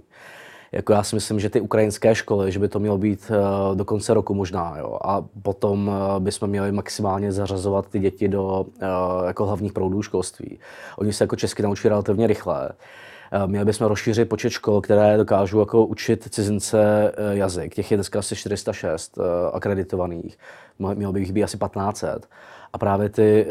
Jako 0.72 0.94
já 0.94 1.04
si 1.04 1.16
myslím, 1.16 1.40
že 1.40 1.50
ty 1.50 1.62
ukrajinské 1.62 2.16
školy, 2.16 2.52
že 2.52 2.60
by 2.60 2.68
to 2.68 2.80
mělo 2.80 2.98
být 2.98 3.32
uh, 3.32 3.78
do 3.78 3.86
konce 3.86 4.14
roku 4.14 4.34
možná, 4.34 4.78
jo. 4.78 4.98
A 5.06 5.26
potom 5.42 5.92
bychom 6.20 6.50
měli 6.50 6.72
maximálně 6.72 7.32
zařazovat 7.32 7.90
ty 7.90 8.00
děti 8.00 8.28
do 8.28 8.66
jako 9.28 9.46
hlavních 9.46 9.74
proudů 9.74 10.02
školství. 10.02 10.60
Oni 10.98 11.14
se 11.14 11.24
jako 11.24 11.36
česky 11.36 11.64
naučí 11.64 11.90
relativně 11.90 12.28
rychle. 12.28 12.70
Měli 13.46 13.66
bychom 13.66 13.88
rozšířit 13.88 14.30
počet 14.30 14.50
škol, 14.50 14.82
které 14.82 15.18
dokážou 15.18 15.60
jako 15.60 15.86
učit 15.86 16.28
cizince 16.30 17.12
jazyk. 17.32 17.76
Těch 17.76 17.92
je 17.92 17.98
dneska 17.98 18.20
asi 18.20 18.36
406 18.36 19.20
akreditovaných. 19.54 20.38
Mělo 20.94 21.14
by 21.14 21.20
jich 21.20 21.32
být 21.32 21.44
asi 21.44 21.58
1500. 21.58 22.28
A 22.74 22.78
právě 22.78 23.10
ty, 23.10 23.48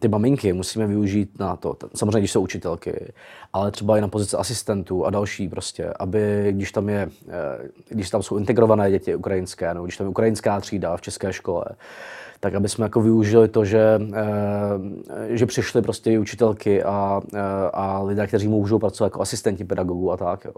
ty 0.00 0.08
maminky 0.08 0.52
musíme 0.52 0.86
využít 0.86 1.38
na 1.38 1.56
to, 1.56 1.76
samozřejmě 1.94 2.18
když 2.18 2.32
jsou 2.32 2.40
učitelky, 2.40 3.12
ale 3.52 3.70
třeba 3.70 3.98
i 3.98 4.00
na 4.00 4.08
pozici 4.08 4.36
asistentů 4.36 5.06
a 5.06 5.10
další 5.10 5.48
prostě, 5.48 5.92
aby 5.98 6.48
když 6.50 6.72
tam, 6.72 6.88
je, 6.88 7.08
když 7.88 8.10
tam 8.10 8.22
jsou 8.22 8.36
integrované 8.36 8.90
děti 8.90 9.14
ukrajinské, 9.14 9.74
nebo 9.74 9.86
když 9.86 9.96
tam 9.96 10.04
je 10.04 10.08
ukrajinská 10.08 10.60
třída 10.60 10.96
v 10.96 11.00
české 11.00 11.32
škole, 11.32 11.64
tak 12.40 12.54
aby 12.54 12.68
jsme 12.68 12.84
jako 12.84 13.00
využili 13.00 13.48
to, 13.48 13.64
že, 13.64 14.00
uh, 14.00 14.16
že 15.28 15.46
přišly 15.46 15.82
prostě 15.82 16.18
učitelky 16.18 16.82
a, 16.82 17.20
uh, 17.32 17.38
a 17.72 18.02
lidé, 18.02 18.26
kteří 18.26 18.48
můžou 18.48 18.78
pracovat 18.78 19.06
jako 19.06 19.20
asistenti 19.20 19.64
pedagogů 19.64 20.12
a 20.12 20.16
tak. 20.16 20.44
Jo 20.44 20.52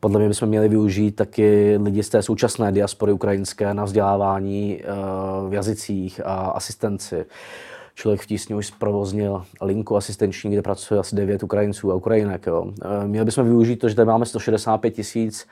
podle 0.00 0.18
mě 0.18 0.28
bychom 0.28 0.48
měli 0.48 0.68
využít 0.68 1.16
taky 1.16 1.78
lidi 1.82 2.02
z 2.02 2.08
té 2.08 2.22
současné 2.22 2.72
diaspory 2.72 3.12
ukrajinské 3.12 3.74
na 3.74 3.84
vzdělávání 3.84 4.80
eh, 4.80 4.84
v 5.48 5.54
jazycích 5.54 6.20
a 6.24 6.34
asistenci. 6.34 7.24
Člověk 7.94 8.20
v 8.20 8.26
tísni 8.26 8.54
už 8.54 8.66
zprovoznil 8.66 9.44
linku 9.62 9.96
asistenční, 9.96 10.50
kde 10.50 10.62
pracuje 10.62 11.00
asi 11.00 11.16
9 11.16 11.42
Ukrajinců 11.42 11.92
a 11.92 11.94
Ukrajinek. 11.94 12.46
Jo. 12.46 12.72
Měli 13.06 13.24
bychom 13.24 13.44
využít 13.44 13.76
to, 13.76 13.88
že 13.88 13.94
tady 13.94 14.06
máme 14.06 14.26
165 14.26 14.90
tisíc 14.90 15.46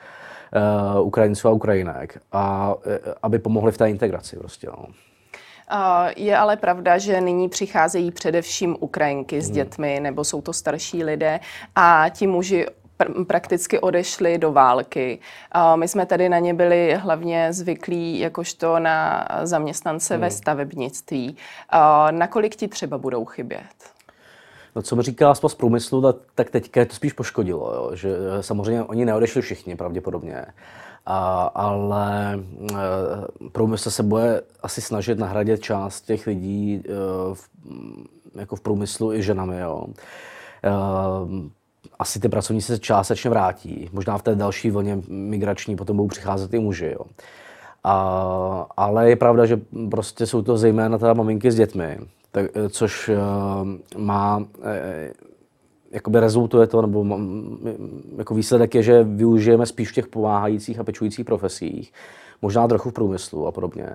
Ukrajinců 1.01 1.47
a 1.47 1.51
Ukrajinek, 1.51 2.21
a, 2.31 2.75
aby 3.23 3.39
pomohli 3.39 3.71
v 3.71 3.77
té 3.77 3.89
integraci. 3.89 4.37
Prostě, 4.37 4.67
no. 4.67 4.85
Je 6.17 6.37
ale 6.37 6.57
pravda, 6.57 6.97
že 6.97 7.21
nyní 7.21 7.49
přicházejí 7.49 8.11
především 8.11 8.77
Ukrajinky 8.79 9.41
s 9.41 9.45
hmm. 9.45 9.55
dětmi, 9.55 9.99
nebo 9.99 10.23
jsou 10.23 10.41
to 10.41 10.53
starší 10.53 11.03
lidé 11.03 11.39
a 11.75 12.05
ti 12.09 12.27
muži 12.27 12.65
pr- 12.99 13.25
prakticky 13.25 13.79
odešli 13.79 14.37
do 14.37 14.51
války. 14.51 15.19
My 15.75 15.87
jsme 15.87 16.05
tady 16.05 16.29
na 16.29 16.39
ně 16.39 16.53
byli 16.53 16.95
hlavně 16.95 17.53
zvyklí 17.53 18.19
jakožto 18.19 18.79
na 18.79 19.27
zaměstnance 19.43 20.13
hmm. 20.13 20.21
ve 20.21 20.31
stavebnictví. 20.31 21.37
Nakolik 22.11 22.55
ti 22.55 22.67
třeba 22.67 22.97
budou 22.97 23.25
chybět? 23.25 23.95
No, 24.75 24.81
co 24.81 24.95
mi 24.95 25.03
říká 25.03 25.35
z 25.35 25.55
průmyslu, 25.55 26.13
tak, 26.35 26.49
teďka 26.49 26.85
to 26.85 26.93
spíš 26.93 27.13
poškodilo. 27.13 27.73
Jo? 27.73 27.95
Že 27.95 28.09
samozřejmě 28.41 28.83
oni 28.83 29.05
neodešli 29.05 29.41
všichni 29.41 29.75
pravděpodobně. 29.75 30.45
A, 31.05 31.43
ale 31.43 32.39
e, 32.73 32.77
průmysl 33.51 33.89
se 33.89 34.03
bude 34.03 34.41
asi 34.63 34.81
snažit 34.81 35.19
nahradit 35.19 35.61
část 35.61 36.01
těch 36.01 36.27
lidí 36.27 36.83
e, 36.85 36.91
v, 37.33 37.49
jako 38.35 38.55
v 38.55 38.61
průmyslu 38.61 39.13
i 39.13 39.23
ženami. 39.23 39.59
Jo. 39.59 39.85
E, 40.63 40.71
asi 41.99 42.19
ty 42.19 42.29
pracovníci 42.29 42.67
se 42.67 42.79
částečně 42.79 43.29
vrátí. 43.29 43.89
Možná 43.93 44.17
v 44.17 44.23
té 44.23 44.35
další 44.35 44.71
vlně 44.71 45.01
migrační 45.07 45.75
potom 45.75 45.97
budou 45.97 46.07
přicházet 46.07 46.53
i 46.53 46.59
muži. 46.59 46.95
Jo. 46.99 47.05
A, 47.83 48.67
ale 48.77 49.09
je 49.09 49.15
pravda, 49.15 49.45
že 49.45 49.61
prostě 49.91 50.25
jsou 50.25 50.41
to 50.41 50.57
zejména 50.57 50.97
teda 50.97 51.13
maminky 51.13 51.51
s 51.51 51.55
dětmi, 51.55 51.99
tak, 52.31 52.45
což 52.69 53.09
uh, 53.09 53.17
má 54.01 54.45
jakoby 55.95 56.19
rezultuje 56.19 56.67
to, 56.67 56.81
nebo 56.81 57.19
jako 58.17 58.35
výsledek 58.35 58.75
je, 58.75 58.83
že 58.83 59.03
využijeme 59.03 59.65
spíš 59.65 59.89
v 59.89 59.93
těch 59.93 60.07
pomáhajících 60.07 60.79
a 60.79 60.83
pečujících 60.83 61.25
profesích, 61.25 61.93
možná 62.41 62.67
trochu 62.67 62.89
v 62.89 62.93
průmyslu 62.93 63.47
a 63.47 63.51
podobně. 63.51 63.89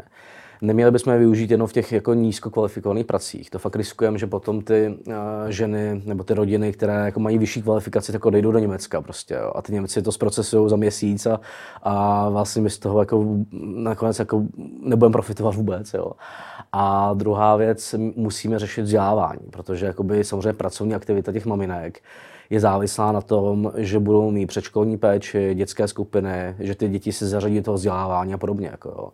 Neměli 0.63 0.91
bychom 0.91 1.13
je 1.13 1.19
využít 1.19 1.51
jenom 1.51 1.67
v 1.67 1.73
těch 1.73 1.93
jako 1.93 2.15
nízkokvalifikovaných 2.15 3.07
pracích. 3.07 3.51
To 3.51 3.59
fakt 3.59 3.77
riskujeme, 3.77 4.19
že 4.19 4.27
potom 4.27 4.61
ty 4.63 4.99
uh, 5.07 5.15
ženy 5.49 6.03
nebo 6.05 6.25
ty 6.25 6.35
rodiny, 6.35 6.73
které 6.73 7.05
jako 7.05 7.21
mají 7.21 7.39
vyšší 7.39 7.63
kvalifikaci, 7.63 8.13
tak 8.13 8.27
odejdou 8.27 8.53
do 8.53 8.59
Německa 8.59 9.01
prostě. 9.01 9.35
Jo. 9.35 9.53
A 9.55 9.63
ty 9.63 9.73
Němci 9.73 10.03
to 10.03 10.13
zprocesují 10.13 10.71
za 10.71 10.77
měsíc 10.77 11.27
a, 11.27 11.41
a 11.83 12.29
vlastně 12.29 12.63
my 12.63 12.71
z 12.71 12.79
toho 12.79 13.01
jako 13.01 13.27
nakonec 13.75 14.19
jako 14.19 14.43
nebudeme 14.83 15.13
profitovat 15.13 15.55
vůbec. 15.55 15.95
Jo. 15.95 16.13
A 16.73 17.15
druhá 17.15 17.57
věc, 17.57 17.95
musíme 18.17 18.59
řešit 18.59 18.83
vzdělávání, 18.83 19.41
protože 19.51 19.87
jakoby 19.87 20.25
samozřejmě 20.25 20.53
pracovní 20.53 20.95
aktivita 20.95 21.33
těch 21.33 21.47
maminek 21.47 22.01
je 22.51 22.61
závislá 22.61 23.13
na 23.13 23.21
tom, 23.21 23.73
že 23.77 23.99
budou 23.99 24.31
mít 24.31 24.47
předškolní 24.47 24.99
péči, 24.99 25.55
dětské 25.55 25.89
skupiny, 25.89 26.57
že 26.59 26.75
ty 26.75 26.89
děti 26.89 27.13
se 27.13 27.29
zařadí 27.29 27.63
toho 27.63 27.75
vzdělávání 27.75 28.35
a 28.35 28.39
podobně. 28.39 28.69
Jako, 28.71 28.89
jo. 28.89 29.09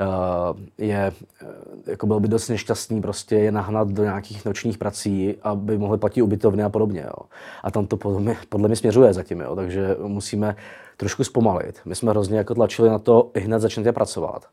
Eh, 0.00 0.84
je, 0.84 1.12
eh, 1.42 1.46
jako 1.86 2.06
byl 2.06 2.20
by 2.20 2.28
dost 2.28 2.48
nešťastný 2.48 3.00
prostě 3.00 3.36
je 3.36 3.52
nahnat 3.52 3.88
do 3.88 4.02
nějakých 4.02 4.44
nočních 4.44 4.78
prací, 4.78 5.34
aby 5.42 5.78
mohli 5.78 5.98
platit 5.98 6.22
ubytovny 6.22 6.62
a 6.62 6.68
podobně. 6.68 7.04
Jo. 7.06 7.26
A 7.62 7.70
tam 7.70 7.86
to 7.86 7.96
podle 7.96 8.20
mě, 8.20 8.36
podle 8.48 8.68
mě 8.68 8.76
směřuje 8.76 9.12
zatím, 9.12 9.40
jo. 9.40 9.56
takže 9.56 9.96
musíme 10.06 10.56
trošku 10.96 11.24
zpomalit. 11.24 11.80
My 11.84 11.94
jsme 11.94 12.10
hrozně 12.10 12.38
jako 12.38 12.54
tlačili 12.54 12.88
na 12.88 12.98
to, 12.98 13.30
i 13.34 13.40
hned 13.40 13.60
začnete 13.60 13.92
pracovat. 13.92 14.46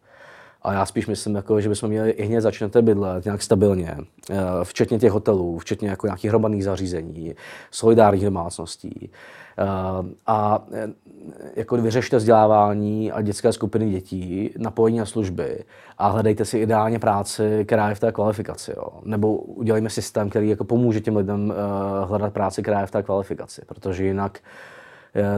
A 0.66 0.74
já 0.74 0.86
spíš 0.86 1.08
myslím, 1.08 1.36
jako, 1.36 1.62
že 1.62 1.70
bychom 1.70 1.90
měli 1.90 2.10
i 2.10 2.26
hned 2.26 2.42
začnete 2.42 2.82
bydlet 2.82 3.26
nějak 3.26 3.42
stabilně, 3.42 3.98
eh, 4.30 4.36
včetně 4.64 5.00
těch 5.00 5.12
hotelů, 5.12 5.58
včetně 5.60 5.90
jako 5.90 6.08
nějakých 6.08 6.30
hromadných 6.30 6.64
zařízení, 6.64 7.36
solidárních 7.72 8.24
domácností. 8.24 9.12
Eh, 9.58 9.64
a 10.28 10.66
eh, 10.74 10.88
jako 11.56 11.78
vyřešte 11.78 12.18
vzdělávání 12.18 13.12
a 13.12 13.22
dětské 13.22 13.54
skupiny 13.54 13.90
dětí, 13.90 14.50
napojení 14.58 15.00
na 15.00 15.06
služby 15.06 15.64
a 15.98 16.08
hledejte 16.10 16.46
si 16.46 16.58
ideálně 16.58 17.00
práci, 17.00 17.66
která 17.68 17.90
je 17.90 17.96
v 17.96 18.00
té 18.00 18.12
kvalifikaci. 18.12 18.74
Jo. 18.78 18.88
Nebo 19.04 19.38
udělejme 19.38 19.90
systém, 19.90 20.30
který 20.30 20.50
jako 20.50 20.64
pomůže 20.64 21.02
těm 21.02 21.16
lidem 21.16 21.54
hledat 22.04 22.34
práci, 22.34 22.62
která 22.62 22.80
je 22.80 22.88
v 22.88 22.92
té 22.92 23.04
kvalifikaci, 23.04 23.62
protože 23.66 24.06
jinak 24.06 24.40
Eh, 24.40 24.42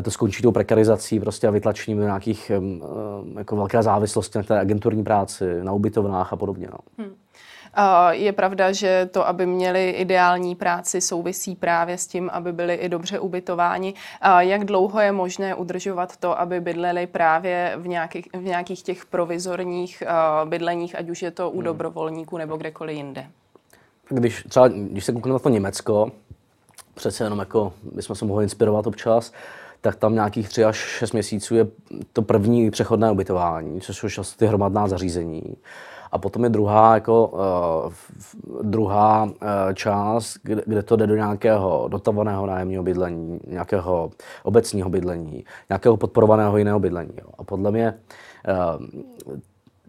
to 0.04 0.12
skončí 0.12 0.44
tou 0.44 0.52
prekarizací 0.52 1.20
prostě 1.20 1.48
a 1.48 1.52
vytlačením 1.52 2.00
nějakých 2.00 2.52
jako 3.38 3.56
velké 3.56 3.84
závislosti 3.84 4.38
na 4.38 4.44
té 4.44 4.60
agenturní 4.60 5.04
práci, 5.04 5.64
na 5.64 5.72
ubytovnách 5.72 6.34
a 6.34 6.36
podobně. 6.36 6.68
No. 6.72 6.78
Hmm. 6.98 7.16
Je 8.12 8.34
pravda, 8.34 8.72
že 8.72 9.10
to, 9.12 9.28
aby 9.28 9.46
měli 9.46 9.90
ideální 9.90 10.56
práci, 10.56 11.02
souvisí 11.02 11.56
právě 11.56 11.98
s 11.98 12.08
tím, 12.08 12.30
aby 12.34 12.54
byli 12.54 12.74
i 12.74 12.90
dobře 12.90 13.20
ubytováni. 13.20 13.94
Jak 14.40 14.66
dlouho 14.66 15.00
je 15.00 15.12
možné 15.12 15.56
udržovat 15.56 16.18
to, 16.18 16.40
aby 16.40 16.60
bydleli 16.60 17.08
právě 17.08 17.74
v 17.78 17.88
nějakých, 17.88 18.28
v 18.34 18.44
nějakých 18.44 18.82
těch 18.84 19.06
provizorních 19.06 20.04
bydleních, 20.46 21.00
ať 21.00 21.10
už 21.10 21.22
je 21.22 21.32
to 21.32 21.50
u 21.50 21.56
hmm. 21.56 21.64
dobrovolníků 21.64 22.38
nebo 22.38 22.58
kdekoliv 22.58 22.98
jinde? 22.98 23.26
Když 24.10 24.44
třeba, 24.50 24.68
když 24.68 25.06
se 25.06 25.12
koukneme 25.12 25.34
na 25.34 25.40
to 25.40 25.50
Německo, 25.50 26.12
přece 26.96 27.24
jenom 27.24 27.40
jako 27.40 27.74
bychom 27.92 28.16
se 28.16 28.26
mohli 28.26 28.46
inspirovat 28.46 28.88
občas, 28.88 29.34
tak 29.82 29.96
tam 29.96 30.14
nějakých 30.14 30.50
3 30.50 30.64
až 30.64 30.78
6 30.78 31.12
měsíců 31.12 31.56
je 31.56 31.68
to 32.14 32.22
první 32.22 32.72
přechodné 32.72 33.12
ubytování, 33.12 33.82
což 33.82 34.04
jsou 34.04 34.24
ty 34.38 34.46
hromadná 34.46 34.88
zařízení. 34.88 35.58
A 36.12 36.18
potom 36.18 36.44
je 36.44 36.50
druhá, 36.50 36.94
jako, 36.94 37.28
uh, 37.28 38.62
druhá 38.62 39.24
uh, 39.24 39.32
část, 39.74 40.38
kde, 40.44 40.62
kde 40.66 40.84
to 40.84 40.96
jde 40.96 41.08
do 41.08 41.16
nějakého 41.16 41.88
dotovaného 41.88 42.46
nájemního 42.46 42.84
bydlení, 42.84 43.40
nějakého 43.48 44.12
obecního 44.44 44.90
bydlení, 44.90 45.46
nějakého 45.70 45.98
podporovaného 45.98 46.58
jiného 46.58 46.80
bydlení. 46.80 47.14
Jo. 47.18 47.28
A 47.38 47.44
podle 47.44 47.72
mě 47.72 47.94
uh, 48.80 49.38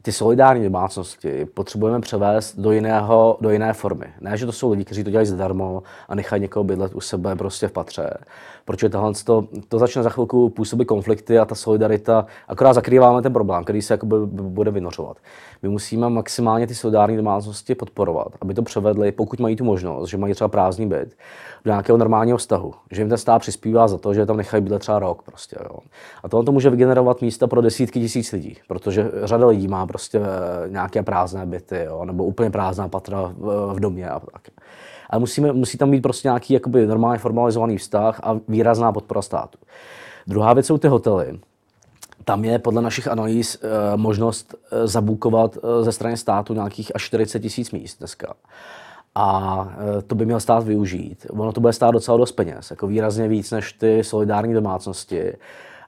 ty 0.02 0.12
solidární 0.12 0.64
domácnosti 0.64 1.44
potřebujeme 1.44 2.00
převést 2.00 2.58
do, 2.58 2.72
jiného, 2.72 3.38
do 3.40 3.50
jiné 3.50 3.72
formy. 3.72 4.06
Ne, 4.20 4.36
že 4.36 4.46
to 4.46 4.52
jsou 4.52 4.70
lidi, 4.70 4.84
kteří 4.84 5.04
to 5.04 5.10
dělají 5.10 5.26
zadarmo 5.26 5.82
a 6.08 6.14
nechají 6.14 6.42
někoho 6.42 6.64
bydlet 6.64 6.94
u 6.94 7.00
sebe 7.00 7.36
prostě 7.36 7.68
v 7.68 7.72
patře. 7.72 8.10
Protože 8.64 8.88
tohle 8.88 9.12
to, 9.24 9.48
to 9.68 9.78
začne 9.78 10.02
za 10.02 10.10
chvilku 10.10 10.48
působit 10.48 10.84
konflikty 10.84 11.38
a 11.38 11.44
ta 11.44 11.54
solidarita, 11.54 12.26
akorát 12.48 12.72
zakrýváme 12.72 13.22
ten 13.22 13.32
problém, 13.32 13.64
který 13.64 13.82
se 13.82 13.94
jakoby 13.94 14.16
bude 14.26 14.70
vynořovat. 14.70 15.16
My 15.62 15.68
musíme 15.68 16.08
maximálně 16.08 16.66
ty 16.66 16.74
solidární 16.74 17.16
domácnosti 17.16 17.74
podporovat, 17.74 18.28
aby 18.40 18.54
to 18.54 18.62
převedli, 18.62 19.12
pokud 19.12 19.40
mají 19.40 19.56
tu 19.56 19.64
možnost, 19.64 20.08
že 20.08 20.16
mají 20.16 20.34
třeba 20.34 20.48
prázdný 20.48 20.86
byt, 20.86 21.16
do 21.64 21.70
nějakého 21.70 21.98
normálního 21.98 22.38
vztahu. 22.38 22.74
Že 22.92 23.00
jim 23.00 23.08
ten 23.08 23.18
stát 23.18 23.38
přispívá 23.38 23.88
za 23.88 23.98
to, 23.98 24.14
že 24.14 24.26
tam 24.26 24.36
nechají 24.36 24.62
bydlet 24.62 24.80
třeba 24.80 24.98
rok. 24.98 25.22
Prostě, 25.22 25.56
jo. 25.64 25.78
A 26.22 26.28
tohle 26.28 26.44
to 26.44 26.52
může 26.52 26.70
vygenerovat 26.70 27.22
místa 27.22 27.46
pro 27.46 27.60
desítky 27.60 28.00
tisíc 28.00 28.32
lidí, 28.32 28.56
protože 28.68 29.10
řada 29.24 29.46
lidí 29.46 29.68
má 29.68 29.86
prostě 29.88 30.18
eh, 30.18 30.68
nějaké 30.68 31.02
prázdné 31.02 31.47
byty, 31.47 31.85
jo, 31.87 32.04
nebo 32.04 32.25
úplně 32.25 32.50
prázdná 32.50 32.88
patra 32.88 33.33
v, 33.37 33.73
v 33.75 33.80
domě 33.80 34.09
a 34.09 34.21
tak. 34.21 34.42
Ale 35.11 35.21
musíme, 35.21 35.52
musí 35.52 35.78
tam 35.78 35.90
být 35.90 36.00
prostě 36.00 36.28
nějaký 36.28 36.54
jakoby 36.54 36.87
normálně 36.87 37.18
formalizovaný 37.18 37.78
vztah 37.78 38.21
a 38.23 38.40
výrazná 38.49 38.92
podpora 38.92 39.23
státu. 39.23 39.59
Druhá 40.26 40.52
věc 40.52 40.66
jsou 40.66 40.78
ty 40.78 40.88
hotely. 40.88 41.38
Tam 42.25 42.45
je 42.45 42.59
podle 42.59 42.83
našich 42.83 43.09
analýz 43.09 43.59
e, 43.62 43.97
možnost 43.97 44.54
e, 44.73 44.87
zabukovat 44.87 45.57
e, 45.57 45.85
ze 45.85 45.92
strany 45.92 46.16
státu 46.16 46.54
nějakých 46.54 46.92
až 46.95 47.02
40 47.02 47.40
tisíc 47.40 47.71
míst 47.71 47.99
dneska. 47.99 48.35
A 49.14 49.68
to 50.07 50.14
by 50.14 50.26
měl 50.26 50.40
stát 50.40 50.64
využít. 50.64 51.26
Ono 51.30 51.52
to 51.52 51.61
bude 51.61 51.73
stát 51.73 51.90
docela 51.90 52.16
dost 52.16 52.33
peněz, 52.33 52.71
jako 52.71 52.87
výrazně 52.87 53.28
víc 53.28 53.50
než 53.50 53.73
ty 53.73 54.04
solidární 54.04 54.54
domácnosti 54.54 55.33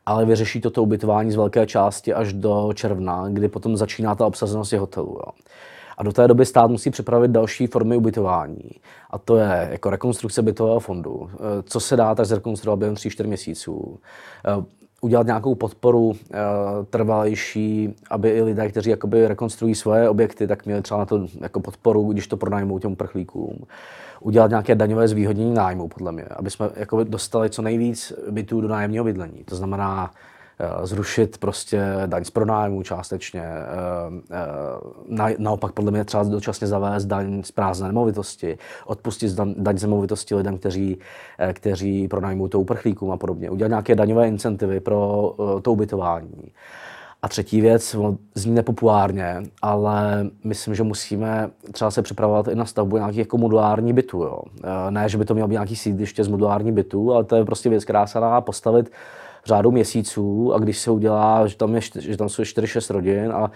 ale 0.06 0.24
vyřeší 0.24 0.60
toto 0.60 0.82
ubytování 0.82 1.30
z 1.30 1.36
velké 1.36 1.66
části 1.66 2.14
až 2.14 2.32
do 2.32 2.70
června, 2.74 3.28
kdy 3.28 3.48
potom 3.48 3.76
začíná 3.76 4.14
ta 4.14 4.26
obsazenost 4.26 4.72
hotelů. 4.72 5.12
Jo. 5.12 5.32
A 5.98 6.02
do 6.02 6.12
té 6.12 6.28
doby 6.28 6.46
stát 6.46 6.70
musí 6.70 6.90
připravit 6.90 7.30
další 7.30 7.66
formy 7.66 7.96
ubytování. 7.96 8.70
A 9.10 9.18
to 9.18 9.36
je 9.36 9.68
jako 9.70 9.90
rekonstrukce 9.90 10.42
bytového 10.42 10.80
fondu. 10.80 11.30
Eh, 11.34 11.38
co 11.62 11.80
se 11.80 11.96
dá 11.96 12.14
tak 12.14 12.26
zrekonstruovat 12.26 12.78
během 12.78 12.94
3-4 12.96 13.26
měsíců. 13.26 13.98
Udělat 15.00 15.26
nějakou 15.26 15.54
podporu 15.54 16.12
eh, 16.12 16.36
trvalejší, 16.90 17.94
aby 18.10 18.30
i 18.30 18.42
lidé, 18.42 18.68
kteří 18.68 18.90
jakoby 18.90 19.28
rekonstruují 19.28 19.74
svoje 19.74 20.08
objekty, 20.08 20.46
tak 20.46 20.66
měli 20.66 20.82
třeba 20.82 21.00
na 21.00 21.06
to 21.06 21.26
jako 21.40 21.60
podporu, 21.60 22.12
když 22.12 22.26
to 22.26 22.36
pronajmou 22.36 22.78
těm 22.78 22.92
uprchlíkům. 22.92 23.58
Udělat 24.20 24.50
nějaké 24.50 24.74
daňové 24.74 25.08
zvýhodnění 25.08 25.54
nájmu, 25.54 25.88
podle 25.88 26.12
mě, 26.12 26.24
aby 26.24 26.50
jsme 26.50 26.70
jako 26.76 27.04
dostali 27.04 27.50
co 27.50 27.62
nejvíc 27.62 28.12
bytů 28.30 28.60
do 28.60 28.68
nájemního 28.68 29.04
bydlení. 29.04 29.44
To 29.44 29.56
znamená, 29.56 30.10
zrušit 30.82 31.38
prostě 31.38 31.82
daň 32.06 32.24
z 32.24 32.30
pronájmu 32.30 32.82
částečně. 32.82 33.42
Eh, 33.42 35.28
eh, 35.30 35.34
naopak 35.38 35.72
podle 35.72 35.90
mě 35.90 36.04
třeba 36.04 36.22
dočasně 36.22 36.66
zavést 36.66 37.04
daň 37.04 37.42
z 37.42 37.50
prázdné 37.50 37.88
nemovitosti, 37.88 38.58
odpustit 38.86 39.32
daň 39.56 39.78
z 39.78 39.82
nemovitosti 39.82 40.34
lidem, 40.34 40.58
kteří, 40.58 40.98
kteří 41.52 42.08
pronajmou 42.08 42.48
to 42.48 42.60
uprchlíkům 42.60 43.10
a 43.10 43.16
podobně. 43.16 43.50
Udělat 43.50 43.68
nějaké 43.68 43.94
daňové 43.94 44.28
incentivy 44.28 44.80
pro 44.80 45.34
to 45.62 45.72
ubytování. 45.72 46.52
A 47.22 47.28
třetí 47.28 47.60
věc, 47.60 47.96
zní 48.34 48.54
nepopulárně, 48.54 49.42
ale 49.62 50.26
myslím, 50.44 50.74
že 50.74 50.82
musíme 50.82 51.50
třeba 51.72 51.90
se 51.90 52.02
připravovat 52.02 52.48
i 52.48 52.54
na 52.54 52.64
stavbu 52.64 52.96
nějakých 52.96 53.18
jako 53.18 53.38
modulární 53.38 53.92
bytů. 53.92 54.22
Jo. 54.22 54.42
Eh, 54.64 54.90
ne, 54.90 55.08
že 55.08 55.18
by 55.18 55.24
to 55.24 55.34
mělo 55.34 55.48
být 55.48 55.52
nějaký 55.52 55.76
sídliště 55.76 56.24
z 56.24 56.28
modulární 56.28 56.72
bytů, 56.72 57.14
ale 57.14 57.24
to 57.24 57.36
je 57.36 57.44
prostě 57.44 57.68
věc, 57.68 57.84
která 57.84 58.06
se 58.06 58.20
dá 58.20 58.40
postavit 58.40 58.90
řádu 59.44 59.70
měsíců 59.70 60.54
a 60.54 60.58
když 60.58 60.78
se 60.78 60.90
udělá, 60.90 61.46
že 61.46 61.56
tam, 61.56 61.74
je, 61.74 61.80
že 61.98 62.16
tam 62.16 62.28
jsou 62.28 62.42
4-6 62.42 62.94
rodin 62.94 63.32
a 63.32 63.50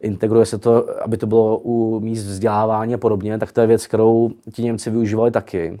integruje 0.00 0.46
se 0.46 0.58
to, 0.58 1.02
aby 1.02 1.16
to 1.16 1.26
bylo 1.26 1.58
u 1.58 2.00
míst 2.00 2.24
vzdělávání 2.24 2.94
a 2.94 2.98
podobně, 2.98 3.38
tak 3.38 3.52
to 3.52 3.60
je 3.60 3.66
věc, 3.66 3.86
kterou 3.86 4.30
ti 4.52 4.62
Němci 4.62 4.90
využívali 4.90 5.30
taky 5.30 5.78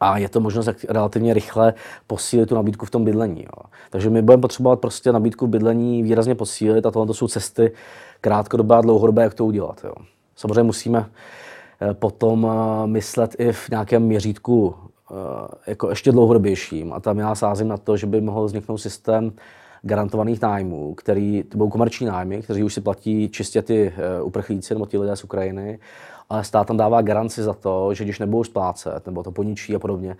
a 0.00 0.18
je 0.18 0.28
to 0.28 0.40
možnost 0.40 0.66
jak 0.66 0.84
relativně 0.84 1.34
rychle 1.34 1.74
posílit 2.06 2.48
tu 2.48 2.54
nabídku 2.54 2.86
v 2.86 2.90
tom 2.90 3.04
bydlení. 3.04 3.42
Jo. 3.42 3.70
Takže 3.90 4.10
my 4.10 4.22
budeme 4.22 4.40
potřebovat 4.40 4.80
prostě 4.80 5.12
nabídku 5.12 5.46
v 5.46 5.50
bydlení 5.50 6.02
výrazně 6.02 6.34
posílit 6.34 6.86
a 6.86 6.90
tohle 6.90 7.06
to 7.06 7.14
jsou 7.14 7.28
cesty 7.28 7.72
krátkodobé 8.20 8.76
a 8.76 8.80
dlouhodobé, 8.80 9.22
jak 9.22 9.34
to 9.34 9.46
udělat. 9.46 9.80
Jo. 9.84 9.92
Samozřejmě 10.36 10.62
musíme 10.62 11.06
eh, 11.80 11.94
potom 11.94 12.46
eh, 12.50 12.86
myslet 12.86 13.36
i 13.38 13.52
v 13.52 13.70
nějakém 13.70 14.02
měřítku 14.02 14.74
jako 15.66 15.90
ještě 15.90 16.12
dlouhodobějším. 16.12 16.92
A 16.92 17.00
tam 17.00 17.18
já 17.18 17.34
sázím 17.34 17.68
na 17.68 17.76
to, 17.76 17.96
že 17.96 18.06
by 18.06 18.20
mohl 18.20 18.44
vzniknout 18.44 18.78
systém 18.78 19.32
garantovaných 19.82 20.42
nájmů, 20.42 20.94
který, 20.94 21.42
to 21.42 21.58
budou 21.58 21.70
komerční 21.70 22.06
nájmy, 22.06 22.42
kteří 22.42 22.62
už 22.62 22.74
si 22.74 22.80
platí 22.80 23.28
čistě 23.28 23.62
ty 23.62 23.92
uprchlíci 24.22 24.74
nebo 24.74 24.86
ti 24.86 24.98
lidé 24.98 25.16
z 25.16 25.24
Ukrajiny 25.24 25.78
ale 26.30 26.44
stát 26.44 26.66
tam 26.66 26.76
dává 26.76 27.02
garanci 27.02 27.42
za 27.42 27.54
to, 27.54 27.94
že 27.94 28.04
když 28.04 28.18
nebudou 28.18 28.44
splácet 28.44 29.06
nebo 29.06 29.22
to 29.22 29.32
poničí 29.32 29.74
a 29.74 29.78
podobně, 29.78 30.16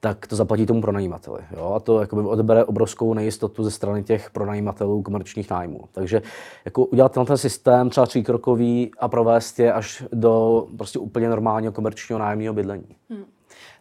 tak 0.00 0.26
to 0.26 0.36
zaplatí 0.36 0.66
tomu 0.66 0.80
pronajímateli. 0.80 1.40
Jo? 1.56 1.72
A 1.76 1.80
to 1.80 2.00
jakoby 2.00 2.22
odebere 2.22 2.64
obrovskou 2.64 3.14
nejistotu 3.14 3.64
ze 3.64 3.70
strany 3.70 4.02
těch 4.02 4.30
pronajímatelů 4.30 5.02
komerčních 5.02 5.50
nájmů. 5.50 5.80
Takže 5.92 6.22
jako 6.64 6.84
udělat 6.84 7.12
ten 7.12 7.36
systém 7.36 7.90
třeba 7.90 8.06
tříkrokový 8.06 8.90
a 8.98 9.08
provést 9.08 9.58
je 9.58 9.72
až 9.72 10.04
do 10.12 10.66
prostě 10.76 10.98
úplně 10.98 11.28
normálního 11.28 11.72
komerčního 11.72 12.18
nájemního 12.18 12.54
bydlení. 12.54 12.96
Hmm. 13.10 13.24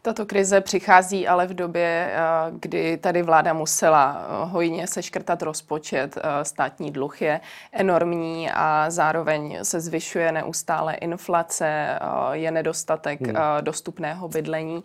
Tato 0.01 0.25
krize 0.25 0.62
přichází 0.62 1.27
ale 1.27 1.48
v 1.48 1.54
době, 1.54 2.12
eh, 2.12 2.20
kdy 2.51 2.98
tady 2.98 3.24
vláda 3.24 3.54
musela 3.54 4.22
eh, 4.22 4.46
hojně 4.46 4.88
seškrtat 4.88 5.42
rozpočet. 5.42 6.18
Eh, 6.18 6.46
státní 6.46 6.92
dluh 6.92 7.22
je 7.22 7.42
enormní 7.72 8.51
a 8.51 8.86
zároveň 8.89 9.60
se 9.63 9.80
zvyšuje 9.80 10.32
neustále 10.32 10.94
inflace, 10.94 12.00
je 12.32 12.51
nedostatek 12.51 13.27
hmm. 13.27 13.36
dostupného 13.62 14.27
bydlení. 14.27 14.84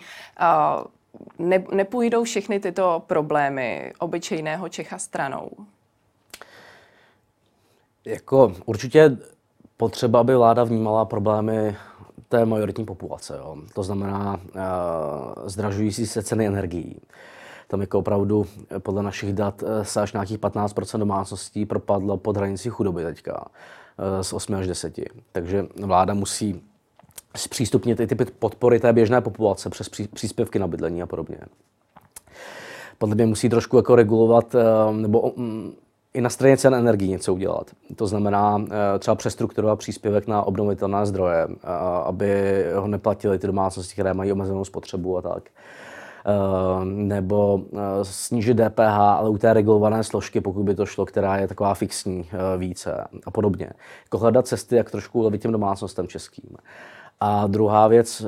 Ne, 1.39 1.65
nepůjdou 1.73 2.25
všechny 2.25 2.61
tyto 2.61 3.03
problémy 3.07 3.93
obyčejného 3.99 4.69
Čecha 4.69 4.99
stranou? 4.99 5.51
Jako 8.05 8.53
určitě 8.65 9.17
potřeba, 9.77 10.21
aby 10.21 10.37
vláda 10.37 10.65
vnímala 10.65 11.05
problémy 11.05 11.77
té 12.33 12.47
majoritní 12.47 12.85
populace. 12.85 13.37
Jo. 13.39 13.57
To 13.75 13.83
znamená 13.83 14.41
uh, 14.55 15.49
zdražující 15.49 16.07
se 16.07 16.23
ceny 16.23 16.47
energií. 16.47 17.01
Tam 17.69 17.81
jako 17.81 17.99
opravdu 17.99 18.47
eh, 18.71 18.79
podle 18.79 19.03
našich 19.03 19.33
dat 19.33 19.63
eh, 19.63 19.85
se 19.85 20.01
až 20.01 20.13
nějakých 20.13 20.39
15% 20.39 20.99
domácností 20.99 21.67
propadlo 21.67 22.17
pod 22.17 22.37
hranici 22.37 22.71
chudoby 22.71 23.05
teďka 23.05 23.45
z 24.21 24.33
8 24.33 24.55
až 24.55 24.67
10. 24.67 25.01
Takže 25.33 25.67
vláda 25.85 26.15
musí 26.15 26.63
zpřístupnit 27.37 28.01
i 28.01 28.07
typy 28.07 28.25
podpory 28.25 28.81
té 28.81 28.93
běžné 28.93 29.21
populace 29.21 29.71
přes 29.71 29.89
příspěvky 29.89 30.59
na 30.59 30.67
bydlení 30.67 31.03
a 31.03 31.07
podobně. 31.07 31.39
Podle 32.99 33.15
mě 33.15 33.27
musí 33.27 33.49
trošku 33.49 33.77
jako 33.77 33.97
regulovat 33.97 34.57
nebo 34.93 35.33
mm, 35.37 35.73
i 36.15 36.21
na 36.21 36.31
straně 36.31 36.57
cen 36.57 36.75
energií 36.75 37.11
něco 37.11 37.35
udělat. 37.35 37.71
To 37.97 38.07
znamená 38.07 38.65
eh, 38.65 38.99
třeba 38.99 39.15
přestrukturovat 39.15 39.79
příspěvek 39.79 40.27
na 40.27 40.43
obnovitelné 40.43 41.07
zdroje, 41.07 41.47
eh, 41.51 41.57
aby 42.05 42.65
ho 42.75 42.87
neplatili 42.87 43.39
ty 43.39 43.47
domácnosti, 43.47 43.93
které 43.93 44.15
mají 44.15 44.33
omezenou 44.33 44.65
spotřebu 44.65 45.19
a 45.19 45.23
tak. 45.23 45.43
Eh, 46.27 46.85
nebo 46.85 47.63
snížit 48.03 48.55
DPH, 48.55 48.99
ale 48.99 49.29
u 49.29 49.39
té 49.39 49.53
regulované 49.53 50.05
složky, 50.05 50.41
pokud 50.41 50.63
by 50.63 50.75
to 50.75 50.87
šlo, 50.87 51.07
která 51.07 51.37
je 51.37 51.49
taková 51.49 51.75
fixní 51.75 52.29
více 52.57 53.05
a 53.27 53.31
podobně. 53.31 53.71
Jako 54.05 54.19
hledat 54.19 54.47
cesty, 54.47 54.77
jak 54.77 54.91
trošku 54.91 55.19
ulevit 55.19 55.43
těm 55.43 55.53
domácnostem 55.53 56.09
českým. 56.09 56.57
A 57.21 57.47
druhá 57.47 57.89
věc, 57.89 58.27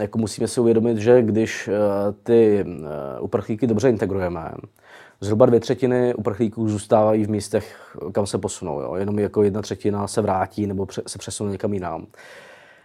jako 0.00 0.18
musíme 0.18 0.48
si 0.48 0.60
uvědomit, 0.60 0.98
že 0.98 1.22
když 1.22 1.70
ty 2.22 2.64
uprchlíky 3.20 3.66
dobře 3.66 3.88
integrujeme, 3.88 4.52
zhruba 5.20 5.46
dvě 5.46 5.60
třetiny 5.60 6.14
uprchlíků 6.14 6.68
zůstávají 6.68 7.24
v 7.24 7.30
místech, 7.30 7.96
kam 8.12 8.26
se 8.26 8.38
posunou. 8.38 8.80
Jo. 8.80 8.94
Jenom 8.94 9.18
jako 9.18 9.42
jedna 9.42 9.62
třetina 9.62 10.06
se 10.06 10.20
vrátí 10.22 10.66
nebo 10.66 10.86
se 11.06 11.18
přesune 11.18 11.52
někam 11.52 11.72
jinam. 11.72 12.06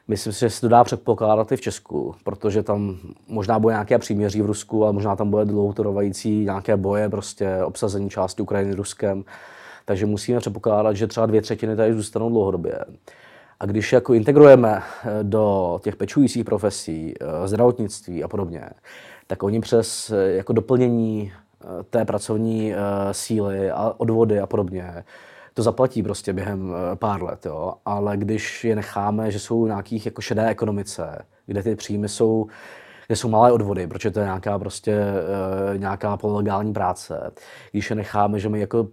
Myslím 0.07 0.33
si, 0.33 0.39
že 0.39 0.49
se 0.49 0.61
to 0.61 0.67
dá 0.67 0.83
předpokládat 0.83 1.51
i 1.51 1.57
v 1.57 1.61
Česku, 1.61 2.15
protože 2.23 2.63
tam 2.63 2.97
možná 3.27 3.59
bude 3.59 3.73
nějaké 3.73 3.99
příměří 3.99 4.41
v 4.41 4.45
Rusku, 4.45 4.83
ale 4.83 4.93
možná 4.93 5.15
tam 5.15 5.29
bude 5.29 5.45
dlouhotrvající 5.45 6.43
nějaké 6.43 6.77
boje, 6.77 7.09
prostě 7.09 7.57
obsazení 7.63 8.09
části 8.09 8.41
Ukrajiny 8.41 8.75
Ruskem. 8.75 9.23
Takže 9.85 10.05
musíme 10.05 10.39
předpokládat, 10.39 10.93
že 10.93 11.07
třeba 11.07 11.25
dvě 11.25 11.41
třetiny 11.41 11.75
tady 11.75 11.93
zůstanou 11.93 12.29
dlouhodobě. 12.29 12.79
A 13.59 13.65
když 13.65 13.93
jako 13.93 14.13
integrujeme 14.13 14.81
eh, 14.81 15.23
do 15.23 15.79
těch 15.83 15.95
pečujících 15.95 16.45
profesí, 16.45 17.13
eh, 17.21 17.47
zdravotnictví 17.47 18.23
a 18.23 18.27
podobně, 18.27 18.69
tak 19.27 19.43
oni 19.43 19.59
přes 19.61 20.09
eh, 20.09 20.31
jako 20.31 20.53
doplnění 20.53 21.31
té 21.89 22.05
pracovní 22.05 22.71
uh, 22.71 22.77
síly 23.11 23.71
a 23.71 23.93
odvody 23.97 24.39
a 24.39 24.47
podobně. 24.47 25.03
To 25.53 25.63
zaplatí 25.63 26.03
prostě 26.03 26.33
během 26.33 26.69
uh, 26.69 26.75
pár 26.95 27.23
let, 27.23 27.45
jo. 27.45 27.73
Ale 27.85 28.17
když 28.17 28.63
je 28.63 28.75
necháme, 28.75 29.31
že 29.31 29.39
jsou 29.39 29.63
v 29.63 29.67
nějakých 29.67 30.05
jako 30.05 30.21
šedé 30.21 30.47
ekonomice, 30.47 31.25
kde 31.45 31.63
ty 31.63 31.75
příjmy 31.75 32.09
jsou 32.09 32.47
kde 33.07 33.15
jsou 33.15 33.29
malé 33.29 33.51
odvody, 33.51 33.87
protože 33.87 34.11
to 34.11 34.19
je 34.19 34.25
nějaká 34.25 34.59
prostě 34.59 35.03
nějaká 35.77 36.17
polegální 36.17 36.73
práce. 36.73 37.31
Když 37.71 37.89
je 37.89 37.95
necháme, 37.95 38.39
že 38.39 38.49
mají 38.49 38.61
jako 38.61 38.87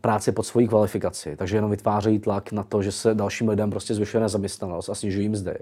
práci 0.00 0.32
pod 0.32 0.42
svojí 0.42 0.68
kvalifikaci, 0.68 1.36
takže 1.36 1.56
jenom 1.56 1.70
vytvářejí 1.70 2.18
tlak 2.18 2.52
na 2.52 2.62
to, 2.62 2.82
že 2.82 2.92
se 2.92 3.14
dalším 3.14 3.48
lidem 3.48 3.70
prostě 3.70 3.94
zvyšuje 3.94 4.20
nezaměstnanost 4.20 4.88
a 4.88 4.94
snižují 4.94 5.28
mzdy 5.28 5.56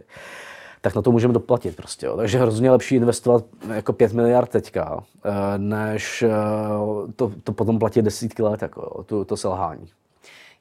tak 0.82 0.94
na 0.94 1.02
to 1.02 1.12
můžeme 1.12 1.34
doplatit 1.34 1.76
prostě. 1.76 2.06
Jo. 2.06 2.16
Takže 2.16 2.38
hrozně 2.38 2.70
lepší 2.70 2.94
investovat 2.94 3.44
jako 3.74 3.92
5 3.92 4.12
miliard 4.12 4.50
teďka, 4.50 5.04
eh, 5.24 5.58
než 5.58 6.22
eh, 6.22 6.30
to, 7.16 7.32
to 7.44 7.52
potom 7.52 7.78
platit 7.78 8.02
desítky 8.02 8.42
let, 8.42 8.62
jako, 8.62 9.04
to, 9.04 9.24
to 9.24 9.36
selhání. 9.36 9.88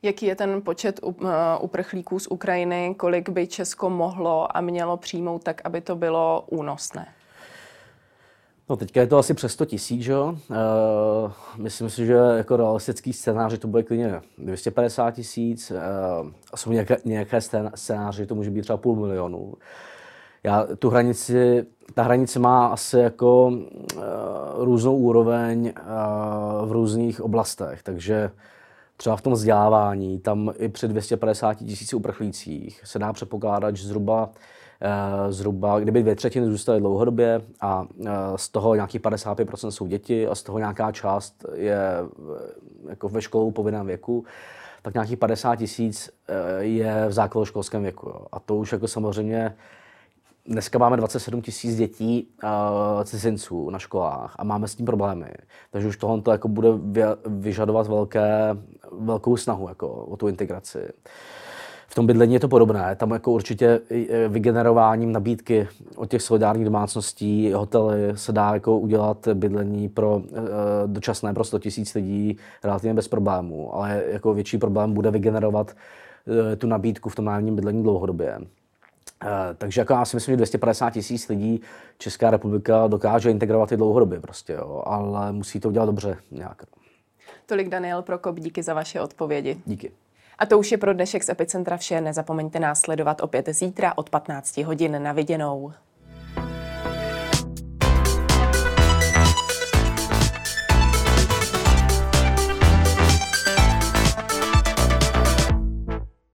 Jaký 0.01 0.25
je 0.25 0.35
ten 0.35 0.61
počet 0.61 0.99
eh, 1.03 1.27
uprchlíků 1.59 2.19
z 2.19 2.27
Ukrajiny, 2.27 2.95
kolik 2.97 3.29
by 3.29 3.47
Česko 3.47 3.89
mohlo 3.89 4.57
a 4.57 4.61
mělo 4.61 4.97
přijmout 4.97 5.43
tak, 5.43 5.61
aby 5.63 5.81
to 5.81 5.95
bylo 5.95 6.43
únosné? 6.49 7.07
No 8.69 8.77
teďka 8.77 9.01
je 9.01 9.07
to 9.07 9.17
asi 9.17 9.33
přes 9.33 9.53
100 9.53 9.65
tisíc, 9.65 10.07
jo. 10.07 10.35
Uh, 10.49 11.31
myslím 11.57 11.89
si, 11.89 12.05
že 12.05 12.13
jako 12.13 12.57
realistický 12.57 13.13
scénář 13.13 13.59
to 13.59 13.67
bude 13.67 13.83
klidně 13.83 14.21
250 14.37 15.11
tisíc. 15.11 15.71
Uh, 15.71 16.31
jsou 16.55 16.71
nějaké, 16.71 16.97
nějaké 17.05 17.39
scénáře, 17.75 18.25
to 18.25 18.35
může 18.35 18.49
být 18.51 18.61
třeba 18.61 18.77
půl 18.77 18.95
milionu 18.95 19.53
já 20.43 20.67
tu 20.79 20.89
hranici, 20.89 21.65
ta 21.93 22.03
hranice 22.03 22.39
má 22.39 22.67
asi 22.67 22.99
jako 22.99 23.47
uh, 23.47 24.03
různou 24.57 24.97
úroveň 24.97 25.73
uh, 25.77 26.69
v 26.69 26.71
různých 26.71 27.21
oblastech, 27.21 27.83
takže 27.83 28.31
třeba 28.97 29.15
v 29.15 29.21
tom 29.21 29.33
vzdělávání, 29.33 30.19
tam 30.19 30.53
i 30.57 30.69
při 30.69 30.87
250 30.87 31.53
tisíci 31.53 31.95
uprchlících 31.95 32.81
se 32.83 32.99
dá 32.99 33.13
předpokládat, 33.13 33.75
že 33.75 33.87
zhruba, 33.87 34.25
uh, 34.25 35.31
zhruba, 35.31 35.79
kdyby 35.79 36.01
dvě 36.01 36.15
třetiny 36.15 36.45
zůstaly 36.45 36.79
dlouhodobě 36.79 37.41
a 37.61 37.81
uh, 37.81 38.07
z 38.35 38.49
toho 38.49 38.75
nějakých 38.75 39.01
55% 39.01 39.69
jsou 39.69 39.87
děti 39.87 40.27
a 40.27 40.35
z 40.35 40.43
toho 40.43 40.59
nějaká 40.59 40.91
část 40.91 41.45
je 41.53 41.79
jako 42.89 43.09
ve 43.09 43.21
školou 43.21 43.51
povinném 43.51 43.85
věku, 43.85 44.25
tak 44.81 44.93
nějakých 44.93 45.17
50 45.17 45.55
tisíc 45.55 46.09
je 46.59 47.05
v 47.07 47.11
základoškolském 47.11 47.81
věku. 47.81 48.09
Jo. 48.09 48.25
A 48.31 48.39
to 48.39 48.55
už 48.55 48.71
jako 48.71 48.87
samozřejmě 48.87 49.55
dneska 50.45 50.79
máme 50.79 50.97
27 50.97 51.41
tisíc 51.41 51.75
dětí 51.75 52.27
uh, 52.43 53.03
cizinců 53.03 53.69
na 53.69 53.79
školách 53.79 54.35
a 54.37 54.43
máme 54.43 54.67
s 54.67 54.75
tím 54.75 54.85
problémy. 54.85 55.33
Takže 55.71 55.87
už 55.87 55.97
tohle 55.97 56.21
jako 56.31 56.47
bude 56.47 56.69
vyžadovat 57.25 57.87
velké, 57.87 58.57
velkou 58.91 59.37
snahu 59.37 59.69
jako, 59.69 59.87
o 59.87 60.17
tu 60.17 60.27
integraci. 60.27 60.79
V 61.87 61.95
tom 61.95 62.07
bydlení 62.07 62.33
je 62.33 62.39
to 62.39 62.47
podobné. 62.47 62.95
Tam 62.95 63.11
jako 63.11 63.31
určitě 63.31 63.79
vygenerováním 64.27 65.11
nabídky 65.11 65.67
od 65.95 66.09
těch 66.09 66.21
solidárních 66.21 66.65
domácností, 66.65 67.51
hotely 67.53 67.97
se 68.15 68.31
dá 68.31 68.53
jako 68.53 68.79
udělat 68.79 69.27
bydlení 69.33 69.89
pro 69.89 70.15
uh, 70.15 70.23
dočasné 70.85 71.33
pro 71.33 71.43
100 71.43 71.59
tisíc 71.59 71.93
lidí 71.93 72.37
relativně 72.63 72.93
bez 72.93 73.07
problémů. 73.07 73.75
Ale 73.75 74.03
jako 74.07 74.33
větší 74.33 74.57
problém 74.57 74.93
bude 74.93 75.11
vygenerovat 75.11 75.71
uh, 75.71 76.55
tu 76.57 76.67
nabídku 76.67 77.09
v 77.09 77.15
tom 77.15 77.25
nájemním 77.25 77.55
bydlení 77.55 77.83
dlouhodobě. 77.83 78.37
Eh, 79.23 79.53
takže 79.57 79.81
jako 79.81 79.93
já 79.93 80.05
si 80.05 80.15
myslím, 80.15 80.33
že 80.33 80.37
250 80.37 80.89
tisíc 80.89 81.29
lidí 81.29 81.61
Česká 81.97 82.29
republika 82.29 82.87
dokáže 82.87 83.31
integrovat 83.31 83.71
i 83.71 83.77
dlouhodobě 83.77 84.19
prostě, 84.19 84.53
jo, 84.53 84.83
ale 84.85 85.31
musí 85.31 85.59
to 85.59 85.67
udělat 85.69 85.85
dobře 85.85 86.17
nějak. 86.31 86.63
Tolik 87.45 87.69
Daniel 87.69 88.01
Prokop, 88.01 88.39
díky 88.39 88.63
za 88.63 88.73
vaše 88.73 89.01
odpovědi. 89.01 89.61
Díky. 89.65 89.91
A 90.39 90.45
to 90.45 90.59
už 90.59 90.71
je 90.71 90.77
pro 90.77 90.93
dnešek 90.93 91.23
z 91.23 91.29
Epicentra 91.29 91.77
vše. 91.77 92.01
Nezapomeňte 92.01 92.59
nás 92.59 92.81
sledovat 92.81 93.21
opět 93.21 93.49
zítra 93.49 93.97
od 93.97 94.09
15 94.09 94.57
hodin 94.57 95.03
na 95.03 95.11
viděnou. 95.11 95.73